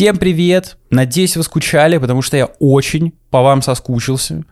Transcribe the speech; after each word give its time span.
Всем 0.00 0.16
привет! 0.16 0.78
Надеюсь, 0.88 1.36
вы 1.36 1.42
скучали, 1.42 1.98
потому 1.98 2.22
что 2.22 2.34
я 2.34 2.46
очень 2.58 3.12
по 3.28 3.42
вам 3.42 3.60
соскучился. 3.60 4.44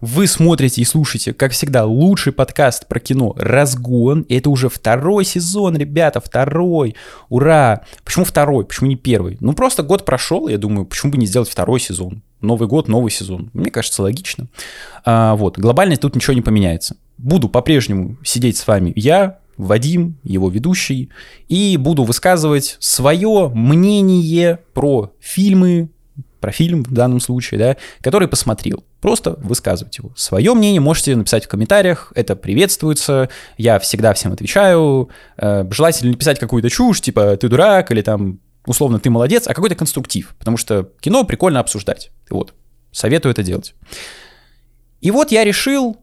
Вы 0.00 0.28
смотрите 0.28 0.80
и 0.80 0.84
слушаете, 0.84 1.32
как 1.32 1.50
всегда, 1.50 1.86
лучший 1.86 2.32
подкаст 2.32 2.86
про 2.86 3.00
кино 3.00 3.34
«Разгон». 3.36 4.20
И 4.20 4.36
это 4.36 4.48
уже 4.48 4.68
второй 4.68 5.24
сезон, 5.24 5.76
ребята, 5.76 6.20
второй. 6.20 6.94
Ура! 7.30 7.80
Почему 8.04 8.24
второй? 8.24 8.64
Почему 8.64 8.88
не 8.88 8.94
первый? 8.94 9.38
Ну, 9.40 9.54
просто 9.54 9.82
год 9.82 10.04
прошел, 10.04 10.46
я 10.46 10.56
думаю, 10.56 10.86
почему 10.86 11.10
бы 11.10 11.18
не 11.18 11.26
сделать 11.26 11.48
второй 11.48 11.80
сезон? 11.80 12.22
Новый 12.40 12.68
год, 12.68 12.86
новый 12.86 13.10
сезон. 13.10 13.50
Мне 13.54 13.72
кажется, 13.72 14.02
логично. 14.02 14.46
А, 15.04 15.34
вот, 15.34 15.58
глобально 15.58 15.96
тут 15.96 16.14
ничего 16.14 16.34
не 16.34 16.42
поменяется. 16.42 16.94
Буду 17.18 17.48
по-прежнему 17.48 18.18
сидеть 18.22 18.56
с 18.56 18.68
вами 18.68 18.92
я, 18.94 19.38
Вадим, 19.66 20.18
его 20.24 20.48
ведущий, 20.48 21.10
и 21.48 21.76
буду 21.76 22.04
высказывать 22.04 22.76
свое 22.80 23.50
мнение 23.54 24.58
про 24.74 25.12
фильмы, 25.20 25.90
про 26.40 26.50
фильм 26.50 26.82
в 26.82 26.92
данном 26.92 27.20
случае, 27.20 27.58
да, 27.58 27.76
который 28.00 28.28
посмотрел. 28.28 28.84
Просто 29.00 29.38
высказывать 29.38 29.96
его. 29.98 30.12
Свое 30.16 30.54
мнение 30.54 30.80
можете 30.80 31.16
написать 31.16 31.44
в 31.44 31.48
комментариях, 31.48 32.12
это 32.14 32.36
приветствуется, 32.36 33.28
я 33.56 33.78
всегда 33.78 34.12
всем 34.12 34.32
отвечаю. 34.32 35.08
Э, 35.36 35.64
желательно 35.70 36.10
не 36.10 36.16
писать 36.16 36.38
какую-то 36.38 36.68
чушь, 36.68 37.00
типа 37.00 37.36
«ты 37.36 37.48
дурак» 37.48 37.90
или 37.92 38.02
там 38.02 38.40
условно 38.66 38.98
«ты 38.98 39.10
молодец», 39.10 39.46
а 39.46 39.54
какой-то 39.54 39.76
конструктив, 39.76 40.34
потому 40.38 40.56
что 40.56 40.90
кино 41.00 41.24
прикольно 41.24 41.60
обсуждать. 41.60 42.10
Вот, 42.30 42.54
советую 42.90 43.32
это 43.32 43.42
делать. 43.42 43.74
И 45.00 45.10
вот 45.10 45.32
я 45.32 45.44
решил 45.44 45.96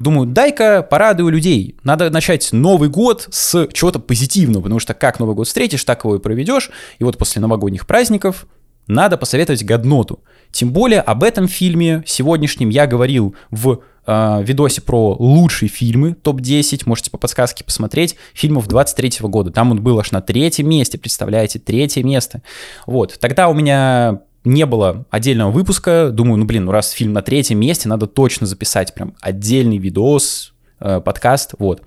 Думаю, 0.00 0.26
дай-ка 0.26 0.82
порадую 0.82 1.30
людей. 1.30 1.76
Надо 1.84 2.10
начать 2.10 2.52
Новый 2.52 2.88
год 2.88 3.28
с 3.30 3.68
чего-то 3.72 4.00
позитивного, 4.00 4.62
потому 4.62 4.80
что 4.80 4.92
как 4.92 5.20
Новый 5.20 5.36
год 5.36 5.46
встретишь, 5.46 5.84
так 5.84 6.04
его 6.04 6.16
и 6.16 6.18
проведешь. 6.18 6.70
И 6.98 7.04
вот 7.04 7.16
после 7.16 7.40
новогодних 7.40 7.86
праздников 7.86 8.46
надо 8.86 9.16
посоветовать 9.16 9.64
годноту. 9.64 10.20
Тем 10.50 10.72
более 10.72 11.00
об 11.00 11.22
этом 11.22 11.48
фильме 11.48 12.02
сегодняшнем 12.06 12.68
я 12.68 12.86
говорил 12.86 13.34
в 13.50 13.80
э, 14.06 14.42
видосе 14.42 14.82
про 14.82 15.16
лучшие 15.18 15.68
фильмы, 15.68 16.14
топ-10, 16.14 16.82
можете 16.86 17.10
по 17.10 17.16
подсказке 17.16 17.64
посмотреть, 17.64 18.16
фильмов 18.34 18.66
23 18.66 19.08
-го 19.08 19.28
года. 19.28 19.52
Там 19.52 19.70
он 19.70 19.82
был 19.82 19.98
аж 19.98 20.10
на 20.10 20.20
третьем 20.20 20.68
месте, 20.68 20.98
представляете, 20.98 21.58
третье 21.60 22.02
место. 22.02 22.42
Вот, 22.86 23.16
тогда 23.20 23.48
у 23.48 23.54
меня 23.54 24.20
не 24.44 24.66
было 24.66 25.06
отдельного 25.10 25.50
выпуска. 25.50 26.10
Думаю, 26.10 26.38
ну 26.38 26.44
блин, 26.44 26.66
ну 26.66 26.72
раз 26.72 26.90
фильм 26.90 27.12
на 27.12 27.22
третьем 27.22 27.58
месте, 27.58 27.88
надо 27.88 28.06
точно 28.06 28.46
записать 28.46 28.94
прям 28.94 29.14
отдельный 29.20 29.78
видос, 29.78 30.54
э, 30.80 31.00
подкаст, 31.00 31.54
вот. 31.58 31.82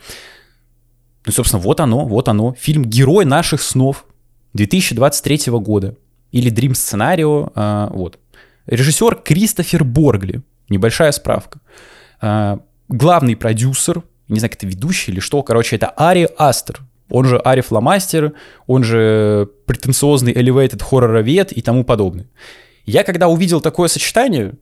Ну, 1.25 1.31
собственно, 1.31 1.61
вот 1.61 1.79
оно, 1.79 2.05
вот 2.05 2.29
оно. 2.29 2.55
Фильм 2.57 2.85
«Герой 2.85 3.25
наших 3.25 3.61
снов» 3.61 4.05
2023 4.53 5.51
года. 5.59 5.95
Или 6.31 6.51
Dream 6.51 6.71
Scenario, 6.71 7.51
э, 7.53 7.93
вот. 7.93 8.17
Режиссер 8.65 9.15
Кристофер 9.15 9.83
Боргли. 9.83 10.41
Небольшая 10.69 11.11
справка. 11.11 11.59
Э, 12.21 12.57
главный 12.87 13.35
продюсер, 13.35 14.03
не 14.27 14.39
знаю, 14.39 14.51
как 14.51 14.59
это 14.59 14.67
ведущий 14.67 15.11
или 15.11 15.19
что, 15.19 15.43
короче, 15.43 15.75
это 15.75 15.89
Ари 15.89 16.27
Астер 16.37 16.81
он 17.09 17.25
же 17.25 17.37
Ари 17.37 17.61
Фломастер, 17.61 18.33
он 18.65 18.83
же 18.83 19.49
претенциозный 19.65 20.33
elevated 20.33 20.83
хорроровед 20.83 21.51
и 21.51 21.61
тому 21.61 21.83
подобное. 21.83 22.27
Я 22.85 23.03
когда 23.03 23.27
увидел 23.27 23.61
такое 23.61 23.87
сочетание, 23.87 24.53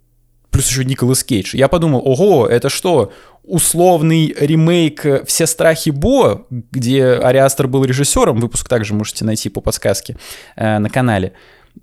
плюс 0.49 0.67
еще 0.69 0.85
Николас 0.85 1.23
Кейдж, 1.23 1.55
я 1.55 1.67
подумал, 1.67 2.01
ого, 2.03 2.47
это 2.47 2.69
что, 2.69 3.11
условный 3.43 4.33
ремейк 4.39 5.25
«Все 5.27 5.45
страхи 5.45 5.89
Бо», 5.91 6.47
где 6.49 7.05
Ари 7.05 7.38
Астер 7.38 7.67
был 7.67 7.83
режиссером, 7.83 8.39
выпуск 8.39 8.67
также 8.67 8.93
можете 8.93 9.25
найти 9.25 9.49
по 9.49 9.61
подсказке 9.61 10.17
э, 10.55 10.79
на 10.79 10.89
канале. 10.89 11.33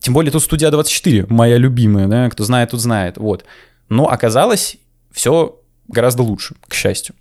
Тем 0.00 0.14
более 0.14 0.32
тут 0.32 0.42
студия 0.42 0.70
24, 0.70 1.26
моя 1.28 1.58
любимая, 1.58 2.08
да, 2.08 2.30
кто 2.30 2.44
знает, 2.44 2.70
тот 2.70 2.80
знает, 2.80 3.18
вот. 3.18 3.44
Но 3.88 4.08
оказалось, 4.08 4.78
все 5.12 5.60
гораздо 5.86 6.22
лучше, 6.22 6.56
к 6.66 6.74
счастью. 6.74 7.14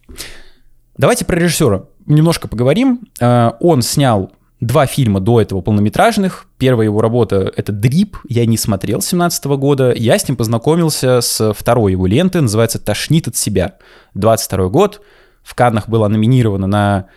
Давайте 0.98 1.26
про 1.26 1.38
режиссера 1.38 1.86
немножко 2.06 2.48
поговорим. 2.48 3.02
Э, 3.20 3.52
он 3.60 3.82
снял 3.82 4.32
два 4.60 4.86
фильма 4.86 5.20
до 5.20 5.42
этого 5.42 5.62
полнометражных. 5.62 6.46
Первая 6.58 6.86
его 6.86 7.02
работа— 7.02 7.52
это 7.56 7.72
«Дрип», 7.72 8.18
я 8.30 8.46
не 8.46 8.58
смотрел 8.58 9.02
с 9.02 9.08
17 9.08 9.46
года. 9.46 9.94
Я 9.96 10.18
с 10.18 10.28
ним 10.28 10.38
познакомился 10.38 11.22
с 11.22 11.54
второй 11.54 11.94
его 11.94 12.06
ленты, 12.06 12.42
называется 12.42 12.80
«Тошнит 12.80 13.28
от 13.28 13.36
себя». 13.36 13.78
22 14.14 14.70
год. 14.70 15.02
В 15.44 15.56
Каннах 15.56 15.90
была 15.90 16.08
номинирована 16.08 16.68
на 16.68 17.08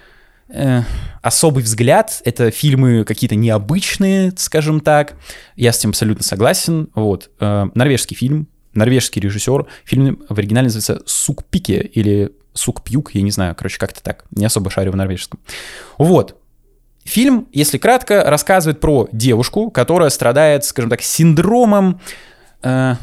э, 0.49 0.81
особый 1.21 1.63
взгляд. 1.63 2.23
Это 2.25 2.51
фильмы 2.51 3.05
какие-то 3.05 3.37
необычные, 3.37 4.33
скажем 4.37 4.81
так. 4.81 5.15
Я 5.57 5.73
с 5.73 5.79
этим 5.79 5.91
абсолютно 5.91 6.25
согласен. 6.25 6.89
Вот. 6.95 7.31
Э, 7.41 7.67
норвежский 7.75 8.17
фильм, 8.17 8.49
норвежский 8.73 9.21
режиссер. 9.21 9.67
Фильм 9.85 10.23
в 10.29 10.39
оригинале 10.39 10.67
называется 10.67 11.03
«Сукпике» 11.05 11.81
или 11.81 12.33
Сукпьюк, 12.55 13.15
я 13.15 13.23
не 13.23 13.31
знаю, 13.31 13.55
короче, 13.55 13.79
как-то 13.79 14.03
так. 14.03 14.25
Не 14.31 14.47
особо 14.47 14.71
шарю 14.71 14.93
в 14.93 14.97
норвежском. 14.97 15.41
Вот. 15.99 16.41
Фильм, 17.05 17.49
если 17.53 17.77
кратко, 17.77 18.25
рассказывает 18.25 18.81
про 18.81 19.09
девушку, 19.13 19.71
которая 19.71 20.09
страдает, 20.09 20.65
скажем 20.65 20.89
так, 20.89 21.03
синдромом 21.03 22.01
э, 22.63 22.95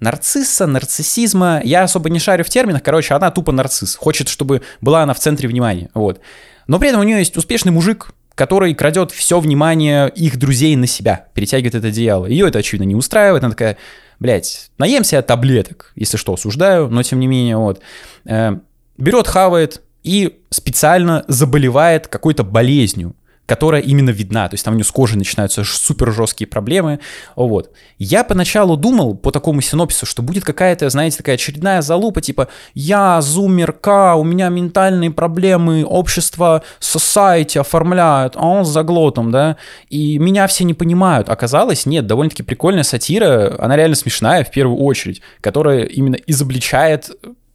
нарцисса, 0.00 0.66
нарциссизма. 0.66 1.60
Я 1.64 1.82
особо 1.82 2.10
не 2.10 2.18
шарю 2.18 2.44
в 2.44 2.48
терминах, 2.48 2.82
короче, 2.82 3.14
она 3.14 3.30
тупо 3.30 3.50
нарцисс. 3.50 3.96
Хочет, 3.96 4.28
чтобы 4.28 4.62
была 4.80 5.02
она 5.02 5.14
в 5.14 5.18
центре 5.18 5.48
внимания, 5.48 5.90
вот. 5.94 6.20
Но 6.66 6.78
при 6.78 6.90
этом 6.90 7.00
у 7.00 7.04
нее 7.04 7.18
есть 7.18 7.36
успешный 7.36 7.72
мужик, 7.72 8.12
который 8.34 8.74
крадет 8.74 9.10
все 9.10 9.40
внимание 9.40 10.08
их 10.10 10.38
друзей 10.38 10.76
на 10.76 10.86
себя, 10.86 11.26
перетягивает 11.34 11.74
это 11.74 11.88
одеяло. 11.88 12.26
Ее 12.26 12.48
это, 12.48 12.58
очевидно, 12.58 12.84
не 12.84 12.94
устраивает. 12.94 13.42
Она 13.42 13.52
такая, 13.52 13.78
блядь, 14.18 14.70
наемся 14.78 15.22
таблеток, 15.22 15.92
если 15.94 16.16
что, 16.16 16.34
осуждаю, 16.34 16.88
но 16.88 17.02
тем 17.02 17.20
не 17.20 17.26
менее, 17.26 17.56
вот. 17.56 17.80
Э, 18.24 18.58
берет, 18.96 19.26
хавает 19.26 19.82
и 20.02 20.40
специально 20.50 21.24
заболевает 21.28 22.06
какой-то 22.08 22.44
болезнью 22.44 23.14
которая 23.46 23.80
именно 23.80 24.10
видна, 24.10 24.48
то 24.48 24.54
есть 24.54 24.64
там 24.64 24.74
у 24.74 24.76
нее 24.76 24.84
с 24.84 24.90
кожей 24.90 25.16
начинаются 25.16 25.64
супер 25.64 26.12
жесткие 26.12 26.48
проблемы, 26.48 26.98
вот. 27.36 27.70
Я 27.98 28.24
поначалу 28.24 28.76
думал 28.76 29.14
по 29.14 29.30
такому 29.30 29.60
синопсису, 29.60 30.04
что 30.04 30.22
будет 30.22 30.44
какая-то, 30.44 30.90
знаете, 30.90 31.18
такая 31.18 31.36
очередная 31.36 31.80
залупа, 31.80 32.20
типа 32.20 32.48
«Я 32.74 33.20
зумерка, 33.22 34.14
у 34.16 34.24
меня 34.24 34.48
ментальные 34.48 35.10
проблемы, 35.10 35.84
общество, 35.84 36.62
society 36.80 37.58
оформляют, 37.58 38.34
а 38.36 38.46
он 38.46 38.64
за 38.64 38.82
глотом, 38.82 39.30
да, 39.30 39.56
и 39.88 40.18
меня 40.18 40.46
все 40.46 40.64
не 40.64 40.74
понимают». 40.74 41.28
Оказалось, 41.28 41.86
нет, 41.86 42.06
довольно-таки 42.06 42.42
прикольная 42.42 42.82
сатира, 42.82 43.54
она 43.58 43.76
реально 43.76 43.96
смешная 43.96 44.44
в 44.44 44.50
первую 44.50 44.78
очередь, 44.78 45.22
которая 45.40 45.84
именно 45.84 46.16
изобличает 46.26 47.10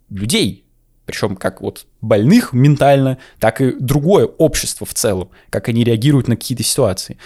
людей, 0.10 0.66
причем 1.06 1.36
как 1.36 1.62
вот 1.62 1.86
больных 2.02 2.54
ментально, 2.54 3.18
так 3.40 3.62
и 3.62 3.74
другое 3.80 4.26
общество 4.26 4.86
в 4.86 4.94
целом, 4.94 5.30
как 5.50 5.70
они 5.70 5.84
реагируют 5.84 6.28
на 6.28 6.36
какие-то 6.36 6.64
ситуации. 6.64 7.18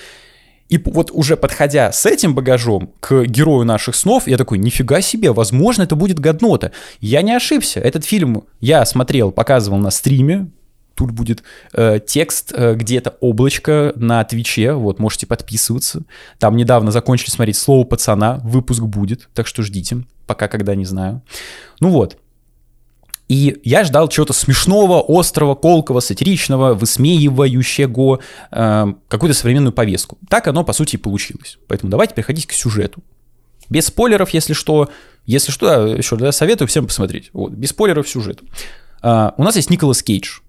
И 0.68 0.80
вот 0.84 1.12
уже 1.14 1.38
подходя 1.38 1.92
с 1.92 2.06
этим 2.06 2.34
багажом 2.34 2.92
к 3.00 3.26
герою 3.26 3.66
наших 3.66 3.96
снов, 3.96 4.28
я 4.28 4.38
такой, 4.38 4.58
нифига 4.58 5.00
себе, 5.02 5.32
возможно, 5.32 5.84
это 5.84 5.96
будет 5.96 6.20
годнота. 6.20 6.72
Я 7.00 7.22
не 7.22 7.36
ошибся. 7.36 7.80
Этот 7.80 8.04
фильм 8.04 8.46
я 8.62 8.84
смотрел, 8.86 9.32
показывал 9.32 9.78
на 9.78 9.92
стриме. 9.92 10.48
Тут 10.96 11.12
будет 11.12 11.44
э, 11.74 12.00
текст, 12.06 12.52
э, 12.56 12.74
где-то 12.74 13.16
облачко 13.20 13.92
на 13.98 14.24
Твиче, 14.24 14.74
вот, 14.74 14.98
можете 14.98 15.28
подписываться. 15.28 16.04
Там 16.40 16.56
недавно 16.56 16.90
закончили 16.90 17.30
смотреть 17.30 17.58
«Слово 17.58 17.84
пацана», 17.84 18.40
выпуск 18.44 18.82
будет, 18.82 19.28
так 19.34 19.46
что 19.46 19.62
ждите, 19.62 20.06
пока 20.26 20.48
когда 20.48 20.74
не 20.74 20.86
знаю. 20.86 21.22
Ну 21.82 21.90
вот, 21.90 22.18
и 23.28 23.60
я 23.64 23.84
ждал 23.84 24.08
чего-то 24.08 24.34
смешного, 24.34 25.04
острого, 25.08 25.56
колкого, 25.56 26.00
сатиричного, 26.00 26.76
высмеивающего 26.76 28.20
э, 28.52 28.86
какую-то 29.08 29.38
современную 29.38 29.74
повестку. 29.74 30.18
Так 30.30 30.48
оно, 30.48 30.64
по 30.64 30.74
сути, 30.74 30.96
и 30.96 31.00
получилось. 31.00 31.58
Поэтому 31.68 31.90
давайте 31.90 32.14
переходить 32.14 32.46
к 32.46 32.52
сюжету. 32.52 33.04
Без 33.70 33.88
спойлеров, 33.88 34.30
если 34.30 34.54
что. 34.54 34.90
Если 35.26 35.52
что, 35.52 35.88
еще 35.88 36.18
раз 36.18 36.38
советую 36.38 36.68
всем 36.68 36.86
посмотреть. 36.86 37.32
Вот, 37.34 37.52
без 37.52 37.70
спойлеров 37.70 38.08
сюжет. 38.08 38.42
Э, 39.02 39.32
у 39.38 39.44
нас 39.44 39.56
есть 39.56 39.72
Николас 39.72 40.04
Кейдж. 40.04 40.42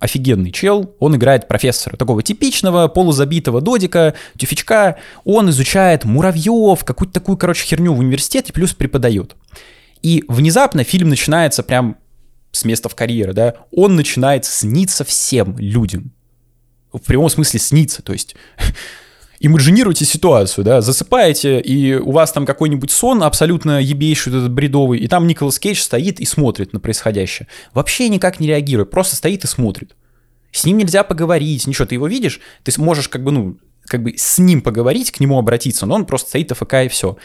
Офигенный 0.00 0.50
чел, 0.50 0.94
он 0.98 1.16
играет 1.16 1.48
профессора, 1.48 1.96
такого 1.96 2.22
типичного, 2.22 2.88
полузабитого 2.88 3.60
додика, 3.60 4.14
тюфячка. 4.36 4.96
Он 5.22 5.48
изучает 5.50 6.04
муравьев, 6.04 6.84
какую-то 6.84 7.14
такую, 7.14 7.38
короче, 7.38 7.64
херню 7.64 7.94
в 7.94 8.00
университете, 8.00 8.52
плюс 8.52 8.74
преподает. 8.74 9.36
И 10.02 10.24
внезапно 10.28 10.84
фильм 10.84 11.08
начинается 11.08 11.62
прям 11.62 11.96
с 12.54 12.64
места 12.64 12.88
в 12.88 12.94
карьеры, 12.94 13.32
да, 13.32 13.54
он 13.72 13.96
начинает 13.96 14.44
сниться 14.44 15.04
всем 15.04 15.58
людям. 15.58 16.12
В 16.92 17.00
прямом 17.00 17.28
смысле 17.28 17.58
сниться, 17.58 18.02
то 18.02 18.12
есть 18.12 18.36
имаджинируйте 19.40 20.04
ситуацию, 20.04 20.64
да, 20.64 20.80
засыпаете, 20.80 21.60
и 21.60 21.94
у 21.94 22.12
вас 22.12 22.30
там 22.30 22.46
какой-нибудь 22.46 22.92
сон 22.92 23.24
абсолютно 23.24 23.80
ебейший, 23.80 24.32
этот 24.32 24.52
бредовый, 24.52 25.00
и 25.00 25.08
там 25.08 25.26
Николас 25.26 25.58
Кейдж 25.58 25.80
стоит 25.80 26.20
и 26.20 26.24
смотрит 26.24 26.72
на 26.72 26.78
происходящее. 26.78 27.48
Вообще 27.72 28.08
никак 28.08 28.38
не 28.38 28.46
реагирует, 28.46 28.90
просто 28.90 29.16
стоит 29.16 29.42
и 29.42 29.48
смотрит. 29.48 29.96
С 30.52 30.64
ним 30.64 30.78
нельзя 30.78 31.02
поговорить, 31.02 31.66
ничего, 31.66 31.86
ты 31.86 31.96
его 31.96 32.06
видишь, 32.06 32.40
ты 32.62 32.72
можешь 32.80 33.08
как 33.08 33.24
бы, 33.24 33.32
ну, 33.32 33.58
как 33.86 34.04
бы 34.04 34.14
с 34.16 34.38
ним 34.38 34.62
поговорить, 34.62 35.10
к 35.10 35.18
нему 35.18 35.36
обратиться, 35.36 35.86
но 35.86 35.96
он 35.96 36.06
просто 36.06 36.28
стоит 36.28 36.52
АФК 36.52 36.74
и 36.84 36.88
все. 36.88 37.18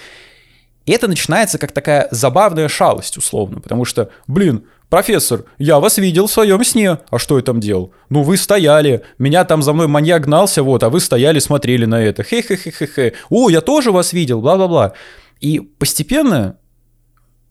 И 0.88 0.92
это 0.92 1.08
начинается 1.08 1.60
как 1.60 1.72
такая 1.72 2.08
забавная 2.10 2.68
шалость, 2.68 3.16
условно, 3.16 3.62
потому 3.62 3.86
что, 3.86 4.10
блин, 4.26 4.64
профессор, 4.90 5.46
я 5.58 5.80
вас 5.80 5.98
видел 5.98 6.28
в 6.28 6.32
своем 6.32 6.64
сне. 6.64 6.98
А 7.10 7.20
что 7.20 7.38
я 7.38 7.44
там 7.44 7.60
делал? 7.60 7.94
Ну, 8.10 8.24
вы 8.24 8.38
стояли, 8.38 9.04
меня 9.18 9.46
там 9.46 9.62
за 9.62 9.74
мной 9.74 9.88
маньяк 9.88 10.24
гнался, 10.24 10.64
вот, 10.64 10.84
а 10.84 10.90
вы 10.90 11.00
стояли, 11.00 11.40
смотрели 11.40 11.86
на 11.86 12.02
это. 12.02 12.24
Хе-хе-хе-хе-хе. 12.24 13.14
О, 13.30 13.50
я 13.50 13.62
тоже 13.62 13.92
вас 13.92 14.14
видел, 14.14 14.42
бла-бла-бла. 14.42 14.94
И 15.40 15.60
постепенно 15.60 16.58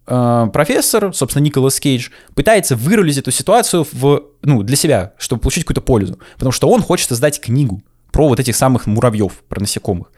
э, 0.06 0.46
профессор, 0.52 1.14
собственно, 1.14 1.44
Николас 1.44 1.81
Кейдж, 1.81 2.11
пытается 2.35 2.76
вырулить 2.76 3.19
эту 3.19 3.31
ситуацию 3.31 3.87
в, 3.93 4.23
ну, 4.43 4.62
для 4.62 4.76
себя, 4.76 5.14
чтобы 5.19 5.40
получить 5.40 5.64
какую-то 5.64 5.81
пользу. 5.81 6.19
Потому 6.35 6.52
что 6.52 6.69
он 6.69 6.82
хочет 6.82 7.08
создать 7.08 7.40
книгу 7.40 7.82
про 8.12 8.29
вот 8.29 8.40
этих 8.40 8.56
самых 8.56 8.87
муравьев, 8.87 9.44
про 9.49 9.61
насекомых. 9.61 10.11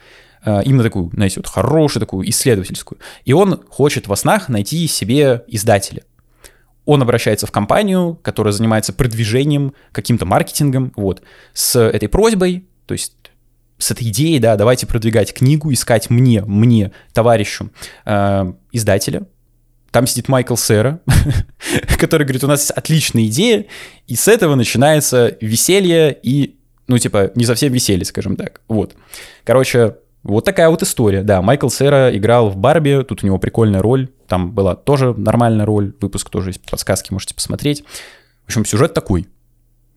Э, 0.44 0.62
именно 0.64 0.82
такую, 0.82 1.10
знаете, 1.12 1.36
вот 1.36 1.46
хорошую, 1.46 2.00
такую 2.00 2.28
исследовательскую. 2.28 2.98
И 3.24 3.32
он 3.32 3.62
хочет 3.68 4.08
во 4.08 4.16
снах 4.16 4.48
найти 4.48 4.86
себе 4.86 5.44
издателя. 5.48 6.02
Он 6.90 7.02
обращается 7.02 7.46
в 7.46 7.52
компанию, 7.52 8.18
которая 8.20 8.50
занимается 8.50 8.92
продвижением, 8.92 9.74
каким-то 9.92 10.26
маркетингом, 10.26 10.92
вот, 10.96 11.22
с 11.52 11.78
этой 11.78 12.08
просьбой, 12.08 12.66
то 12.86 12.94
есть 12.94 13.14
с 13.78 13.92
этой 13.92 14.08
идеей, 14.08 14.40
да, 14.40 14.56
давайте 14.56 14.88
продвигать 14.88 15.32
книгу, 15.32 15.72
искать 15.72 16.10
мне, 16.10 16.42
мне, 16.42 16.90
товарищу, 17.12 17.70
э, 18.04 18.52
издателя. 18.72 19.28
Там 19.92 20.08
сидит 20.08 20.26
Майкл 20.26 20.56
Сера, 20.56 20.98
который 22.00 22.24
говорит, 22.24 22.42
у 22.42 22.48
нас 22.48 22.62
есть 22.62 22.72
отличная 22.72 23.26
идея, 23.26 23.66
и 24.08 24.16
с 24.16 24.26
этого 24.26 24.56
начинается 24.56 25.36
веселье 25.40 26.18
и, 26.20 26.58
ну, 26.88 26.98
типа, 26.98 27.30
не 27.36 27.44
совсем 27.44 27.72
веселье, 27.72 28.04
скажем 28.04 28.34
так. 28.34 28.62
Вот. 28.66 28.96
Короче, 29.44 29.94
вот 30.22 30.44
такая 30.44 30.68
вот 30.68 30.82
история. 30.82 31.22
Да, 31.22 31.40
Майкл 31.42 31.68
Сера 31.68 32.16
играл 32.16 32.50
в 32.50 32.56
Барби, 32.56 33.04
тут 33.08 33.22
у 33.22 33.26
него 33.26 33.38
прикольная 33.38 33.80
роль, 33.80 34.08
там 34.28 34.52
была 34.52 34.76
тоже 34.76 35.14
нормальная 35.14 35.64
роль, 35.64 35.94
выпуск 36.00 36.28
тоже 36.30 36.50
есть, 36.50 36.62
подсказки 36.70 37.12
можете 37.12 37.34
посмотреть. 37.34 37.84
В 38.44 38.46
общем, 38.46 38.64
сюжет 38.64 38.94
такой. 38.94 39.28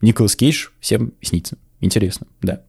Николас 0.00 0.36
Кейдж 0.36 0.68
всем 0.80 1.12
снится. 1.20 1.56
Интересно, 1.80 2.26
да. 2.40 2.62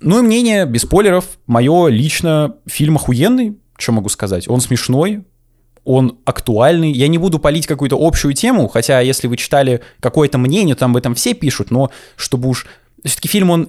Ну 0.00 0.18
и 0.18 0.22
мнение, 0.22 0.64
без 0.66 0.82
спойлеров, 0.82 1.38
мое 1.46 1.88
лично, 1.88 2.56
фильм 2.66 2.96
охуенный, 2.96 3.58
что 3.78 3.92
могу 3.92 4.08
сказать. 4.08 4.48
Он 4.48 4.60
смешной, 4.60 5.24
он 5.84 6.18
актуальный. 6.24 6.92
Я 6.92 7.08
не 7.08 7.18
буду 7.18 7.38
палить 7.38 7.66
какую-то 7.66 7.96
общую 8.00 8.34
тему, 8.34 8.68
хотя 8.68 9.00
если 9.00 9.26
вы 9.26 9.36
читали 9.36 9.82
какое-то 10.00 10.38
мнение, 10.38 10.74
там 10.74 10.92
об 10.92 10.96
этом 10.96 11.14
все 11.14 11.34
пишут, 11.34 11.70
но 11.70 11.90
чтобы 12.16 12.48
уж... 12.48 12.66
Все-таки 13.04 13.28
фильм, 13.28 13.50
он 13.50 13.68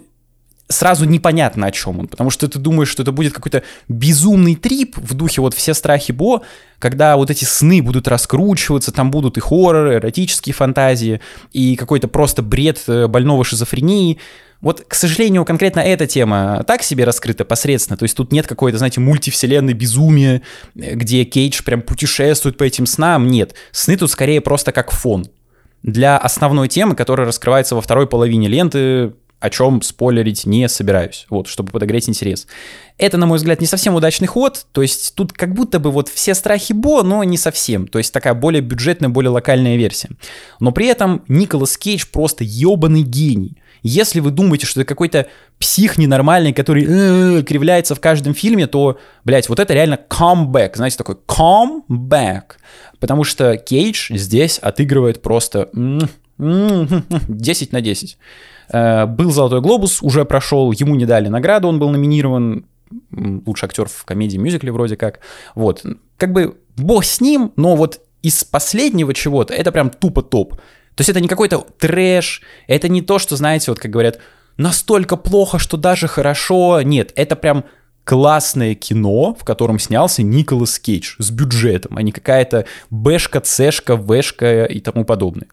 сразу 0.71 1.06
непонятно, 1.06 1.68
о 1.68 1.71
чем 1.71 2.00
он, 2.00 2.07
потому 2.07 2.29
что 2.29 2.47
ты 2.47 2.59
думаешь, 2.59 2.89
что 2.89 3.03
это 3.03 3.12
будет 3.12 3.33
какой-то 3.33 3.63
безумный 3.88 4.56
трип 4.56 4.97
в 4.97 5.13
духе 5.13 5.41
вот 5.41 5.53
все 5.53 5.73
страхи 5.73 6.12
Бо, 6.12 6.41
когда 6.79 7.15
вот 7.15 7.29
эти 7.29 7.45
сны 7.45 7.81
будут 7.81 8.07
раскручиваться, 8.07 8.91
там 8.91 9.12
будут 9.12 9.38
и 9.38 9.41
хорроры, 9.41 9.95
эротические 9.95 10.53
фантазии, 10.53 11.21
и 11.51 11.75
какой-то 11.75 12.07
просто 12.07 12.41
бред 12.41 12.83
э, 12.88 13.07
больного 13.07 13.44
шизофрении. 13.44 14.18
Вот, 14.62 14.83
к 14.88 14.94
сожалению, 14.94 15.44
конкретно 15.45 15.79
эта 15.79 16.07
тема 16.07 16.63
так 16.68 16.83
себе 16.83 17.03
раскрыта 17.03 17.45
посредственно, 17.45 17.97
то 17.97 18.03
есть 18.03 18.15
тут 18.15 18.31
нет 18.31 18.47
какой-то, 18.47 18.77
знаете, 18.77 19.00
мультивселенной 19.00 19.73
безумия, 19.73 20.41
э, 20.75 20.95
где 20.95 21.23
Кейдж 21.23 21.62
прям 21.63 21.81
путешествует 21.81 22.57
по 22.57 22.63
этим 22.63 22.85
снам, 22.85 23.27
нет. 23.27 23.53
Сны 23.71 23.97
тут 23.97 24.09
скорее 24.09 24.41
просто 24.41 24.71
как 24.71 24.91
фон 24.91 25.27
для 25.83 26.18
основной 26.18 26.68
темы, 26.68 26.95
которая 26.95 27.25
раскрывается 27.25 27.75
во 27.75 27.81
второй 27.81 28.07
половине 28.07 28.47
ленты, 28.47 29.13
о 29.42 29.50
чем 29.50 29.82
спойлерить 29.82 30.46
не 30.46 30.70
собираюсь, 30.70 31.26
вот, 31.30 31.48
чтобы 31.48 31.72
подогреть 31.72 32.08
интерес. 32.08 32.48
Это, 32.98 33.18
на 33.18 33.26
мой 33.26 33.40
взгляд, 33.40 33.60
не 33.60 33.66
совсем 33.66 33.96
удачный 33.96 34.28
ход, 34.28 34.68
то 34.72 34.84
есть 34.84 35.16
тут 35.16 35.34
как 35.34 35.54
будто 35.54 35.80
бы 35.80 35.90
вот 35.92 36.08
все 36.08 36.36
страхи 36.36 36.74
Бо, 36.74 37.02
но 37.02 37.24
не 37.24 37.38
совсем, 37.38 37.88
то 37.88 37.98
есть 37.98 38.14
такая 38.14 38.36
более 38.36 38.62
бюджетная, 38.62 39.10
более 39.10 39.32
локальная 39.32 39.76
версия. 39.76 40.10
Но 40.60 40.72
при 40.72 40.86
этом 40.86 41.24
Николас 41.28 41.76
Кейдж 41.78 42.06
просто 42.12 42.44
ебаный 42.44 43.02
гений. 43.02 43.58
Если 43.82 44.20
вы 44.20 44.30
думаете, 44.30 44.68
что 44.68 44.80
это 44.80 44.88
какой-то 44.88 45.26
псих 45.58 45.98
ненормальный, 45.98 46.54
который 46.54 46.86
э, 46.88 47.42
кривляется 47.42 47.96
в 47.96 48.00
каждом 48.00 48.36
фильме, 48.36 48.68
то, 48.68 49.00
блядь, 49.26 49.50
вот 49.50 49.60
это 49.60 49.74
реально 49.74 50.00
comeback, 50.08 50.76
знаете, 50.76 50.98
такой 50.98 51.18
comeback. 51.28 52.58
Потому 53.00 53.24
что 53.24 53.58
Кейдж 53.58 54.14
здесь 54.16 54.60
отыгрывает 54.60 55.24
просто 55.24 55.70
10 56.42 57.72
на 57.72 57.82
10. 57.82 58.18
Э, 58.70 59.06
был 59.06 59.32
«Золотой 59.32 59.62
глобус», 59.62 60.02
уже 60.02 60.26
прошел, 60.26 60.72
ему 60.72 60.96
не 60.96 61.06
дали 61.06 61.28
награду, 61.28 61.68
он 61.68 61.80
был 61.80 61.90
номинирован, 61.90 62.66
лучший 63.12 63.66
актер 63.66 63.88
в 63.88 64.06
комедии-мюзикле 64.06 64.72
вроде 64.72 64.98
как. 64.98 65.20
Вот, 65.56 65.86
как 66.18 66.34
бы 66.34 66.58
бог 66.78 67.06
с 67.06 67.22
ним, 67.22 67.52
но 67.56 67.76
вот 67.76 68.02
из 68.22 68.44
последнего 68.44 69.14
чего-то 69.14 69.54
это 69.54 69.72
прям 69.72 69.90
тупо 69.90 70.22
топ. 70.22 70.56
То 70.96 71.02
есть 71.02 71.10
это 71.10 71.22
не 71.22 71.28
какой-то 71.28 71.66
трэш, 71.80 72.42
это 72.68 72.90
не 72.90 73.02
то, 73.02 73.20
что, 73.20 73.36
знаете, 73.36 73.72
вот 73.72 73.80
как 73.80 73.92
говорят, 73.92 74.20
настолько 74.58 75.16
плохо, 75.16 75.58
что 75.60 75.78
даже 75.78 76.08
хорошо. 76.08 76.82
Нет, 76.82 77.12
это 77.16 77.36
прям 77.36 77.64
классное 78.04 78.76
кино, 78.76 79.36
в 79.40 79.44
котором 79.44 79.80
снялся 79.80 80.24
Николас 80.24 80.80
Кейдж 80.80 81.16
с 81.20 81.30
бюджетом, 81.32 81.98
а 81.98 82.02
не 82.02 82.12
какая-то 82.12 82.66
бэшка, 82.90 83.40
цешка, 83.42 83.96
вэшка 83.96 84.66
и 84.66 84.80
тому 84.80 85.06
подобное. 85.06 85.48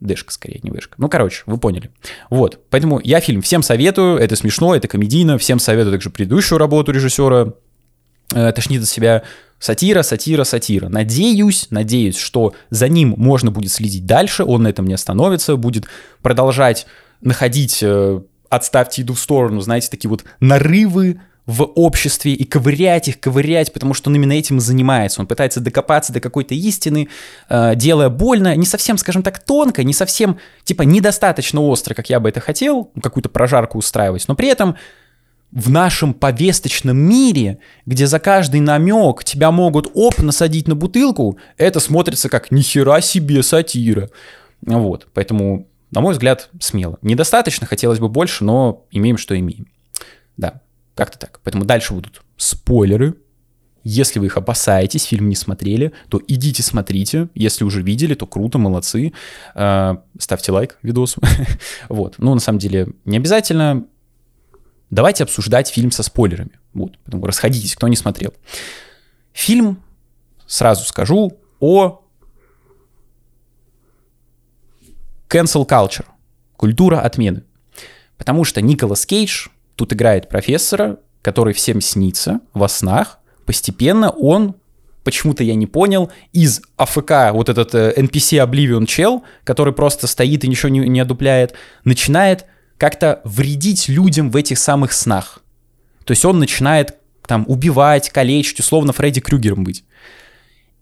Дэшка 0.00 0.32
скорее, 0.32 0.60
не 0.62 0.70
вышка. 0.70 0.94
Ну, 0.98 1.08
короче, 1.08 1.42
вы 1.46 1.58
поняли. 1.58 1.90
Вот, 2.30 2.60
поэтому 2.70 3.00
я 3.02 3.20
фильм 3.20 3.42
всем 3.42 3.62
советую, 3.62 4.18
это 4.18 4.36
смешно, 4.36 4.74
это 4.74 4.86
комедийно, 4.86 5.38
всем 5.38 5.58
советую 5.58 5.92
также 5.92 6.10
предыдущую 6.10 6.58
работу 6.58 6.92
режиссера, 6.92 7.54
э, 8.32 8.52
тошнит 8.52 8.82
от 8.82 8.88
себя 8.88 9.24
сатира, 9.58 10.02
сатира, 10.02 10.44
сатира. 10.44 10.88
Надеюсь, 10.88 11.66
надеюсь, 11.70 12.16
что 12.16 12.54
за 12.70 12.88
ним 12.88 13.14
можно 13.16 13.50
будет 13.50 13.72
следить 13.72 14.06
дальше, 14.06 14.44
он 14.44 14.62
на 14.62 14.68
этом 14.68 14.86
не 14.86 14.94
остановится, 14.94 15.56
будет 15.56 15.86
продолжать 16.22 16.86
находить, 17.20 17.80
э, 17.82 18.20
отставьте 18.48 19.02
иду 19.02 19.14
в 19.14 19.20
сторону, 19.20 19.60
знаете, 19.60 19.88
такие 19.90 20.08
вот 20.08 20.24
нарывы, 20.40 21.20
в 21.48 21.62
обществе 21.62 22.34
и 22.34 22.44
ковырять 22.44 23.08
их, 23.08 23.20
ковырять, 23.20 23.72
потому 23.72 23.94
что 23.94 24.10
он 24.10 24.16
именно 24.16 24.34
этим 24.34 24.58
и 24.58 24.60
занимается. 24.60 25.22
Он 25.22 25.26
пытается 25.26 25.60
докопаться 25.60 26.12
до 26.12 26.20
какой-то 26.20 26.54
истины, 26.54 27.08
э, 27.48 27.74
делая 27.74 28.10
больно, 28.10 28.54
не 28.54 28.66
совсем, 28.66 28.98
скажем 28.98 29.22
так, 29.22 29.42
тонко, 29.42 29.82
не 29.82 29.94
совсем, 29.94 30.38
типа, 30.64 30.82
недостаточно 30.82 31.62
остро, 31.62 31.94
как 31.94 32.10
я 32.10 32.20
бы 32.20 32.28
это 32.28 32.40
хотел, 32.40 32.90
какую-то 33.02 33.30
прожарку 33.30 33.78
устраивать, 33.78 34.28
но 34.28 34.34
при 34.34 34.48
этом 34.48 34.76
в 35.50 35.70
нашем 35.70 36.12
повесточном 36.12 36.98
мире, 36.98 37.60
где 37.86 38.06
за 38.06 38.18
каждый 38.18 38.60
намек 38.60 39.24
тебя 39.24 39.50
могут 39.50 39.90
оп 39.94 40.18
насадить 40.18 40.68
на 40.68 40.74
бутылку, 40.74 41.38
это 41.56 41.80
смотрится 41.80 42.28
как 42.28 42.50
нихера 42.50 43.00
себе 43.00 43.42
сатира. 43.42 44.10
Вот, 44.60 45.06
поэтому, 45.14 45.66
на 45.92 46.02
мой 46.02 46.12
взгляд, 46.12 46.50
смело. 46.60 46.98
Недостаточно, 47.00 47.66
хотелось 47.66 48.00
бы 48.00 48.10
больше, 48.10 48.44
но 48.44 48.84
имеем, 48.90 49.16
что 49.16 49.38
имеем. 49.38 49.68
Да. 50.36 50.60
Как-то 50.98 51.16
так. 51.16 51.38
Поэтому 51.44 51.64
дальше 51.64 51.94
будут 51.94 52.22
спойлеры. 52.36 53.14
Если 53.84 54.18
вы 54.18 54.26
их 54.26 54.36
опасаетесь, 54.36 55.04
фильм 55.04 55.28
не 55.28 55.36
смотрели, 55.36 55.92
то 56.08 56.20
идите 56.26 56.64
смотрите. 56.64 57.28
Если 57.36 57.62
уже 57.62 57.82
видели, 57.82 58.14
то 58.14 58.26
круто, 58.26 58.58
молодцы. 58.58 59.12
А, 59.54 60.02
ставьте 60.18 60.50
лайк 60.50 60.76
видосу. 60.82 61.20
вот. 61.88 62.16
Ну, 62.18 62.34
на 62.34 62.40
самом 62.40 62.58
деле, 62.58 62.88
не 63.04 63.16
обязательно. 63.16 63.86
Давайте 64.90 65.22
обсуждать 65.22 65.68
фильм 65.68 65.92
со 65.92 66.02
спойлерами. 66.02 66.58
Вот. 66.72 66.98
Поэтому 67.04 67.26
расходитесь, 67.26 67.76
кто 67.76 67.86
не 67.86 67.94
смотрел. 67.94 68.34
Фильм, 69.32 69.80
сразу 70.48 70.84
скажу, 70.84 71.38
о 71.60 72.02
cancel 75.28 75.64
culture. 75.64 76.06
Культура 76.56 77.02
отмены. 77.02 77.44
Потому 78.16 78.42
что 78.42 78.60
Николас 78.60 79.06
Кейдж 79.06 79.46
Тут 79.78 79.92
играет 79.92 80.28
профессора, 80.28 80.98
который 81.22 81.54
всем 81.54 81.80
снится 81.80 82.40
во 82.52 82.68
снах. 82.68 83.20
Постепенно 83.46 84.10
он 84.10 84.56
почему-то 85.04 85.44
я 85.44 85.54
не 85.54 85.66
понял, 85.66 86.10
из 86.32 86.60
АФК, 86.76 87.32
вот 87.32 87.48
этот 87.48 87.74
э, 87.74 87.94
NPC 87.96 88.44
Oblivion 88.44 88.86
чел, 88.86 89.22
который 89.44 89.72
просто 89.72 90.08
стоит 90.08 90.42
и 90.42 90.48
ничего 90.48 90.68
не, 90.68 90.80
не 90.80 90.98
одупляет, 90.98 91.54
начинает 91.84 92.44
как-то 92.76 93.22
вредить 93.24 93.88
людям 93.88 94.30
в 94.32 94.36
этих 94.36 94.58
самых 94.58 94.92
снах. 94.92 95.42
То 96.04 96.10
есть 96.10 96.24
он 96.24 96.40
начинает 96.40 96.96
там 97.26 97.44
убивать, 97.46 98.10
калечить, 98.10 98.58
условно 98.58 98.92
Фредди 98.92 99.20
Крюгером 99.20 99.62
быть. 99.62 99.84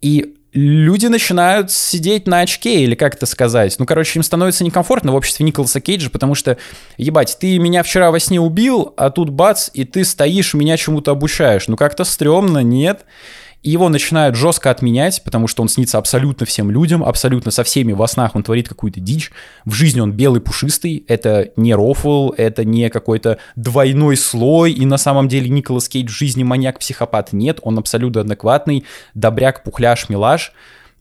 И 0.00 0.35
люди 0.56 1.06
начинают 1.06 1.70
сидеть 1.70 2.26
на 2.26 2.40
очке, 2.40 2.80
или 2.80 2.94
как 2.94 3.14
это 3.14 3.26
сказать. 3.26 3.76
Ну, 3.78 3.84
короче, 3.84 4.18
им 4.18 4.22
становится 4.22 4.64
некомфортно 4.64 5.12
в 5.12 5.14
обществе 5.14 5.44
Николаса 5.44 5.80
Кейджа, 5.80 6.10
потому 6.10 6.34
что, 6.34 6.56
ебать, 6.96 7.36
ты 7.38 7.58
меня 7.58 7.82
вчера 7.82 8.10
во 8.10 8.18
сне 8.18 8.40
убил, 8.40 8.94
а 8.96 9.10
тут 9.10 9.30
бац, 9.30 9.68
и 9.74 9.84
ты 9.84 10.04
стоишь, 10.04 10.54
меня 10.54 10.76
чему-то 10.76 11.10
обучаешь. 11.12 11.68
Ну, 11.68 11.76
как-то 11.76 12.04
стрёмно, 12.04 12.60
нет? 12.60 13.04
и 13.04 13.45
его 13.70 13.88
начинают 13.88 14.36
жестко 14.36 14.70
отменять, 14.70 15.22
потому 15.24 15.48
что 15.48 15.62
он 15.62 15.68
снится 15.68 15.98
абсолютно 15.98 16.46
всем 16.46 16.70
людям, 16.70 17.02
абсолютно 17.02 17.50
со 17.50 17.64
всеми 17.64 17.92
во 17.92 18.06
снах 18.06 18.34
он 18.34 18.42
творит 18.42 18.68
какую-то 18.68 19.00
дичь. 19.00 19.32
В 19.64 19.72
жизни 19.72 20.00
он 20.00 20.12
белый 20.12 20.40
пушистый, 20.40 21.04
это 21.08 21.50
не 21.56 21.74
рофл, 21.74 22.30
это 22.36 22.64
не 22.64 22.88
какой-то 22.90 23.38
двойной 23.56 24.16
слой, 24.16 24.72
и 24.72 24.86
на 24.86 24.98
самом 24.98 25.28
деле 25.28 25.48
Николас 25.48 25.88
Кейдж 25.88 26.08
в 26.08 26.16
жизни 26.16 26.42
маньяк-психопат 26.42 27.32
нет, 27.32 27.60
он 27.62 27.78
абсолютно 27.78 28.20
адекватный, 28.22 28.84
добряк, 29.14 29.62
пухляш, 29.64 30.08
милаш. 30.08 30.52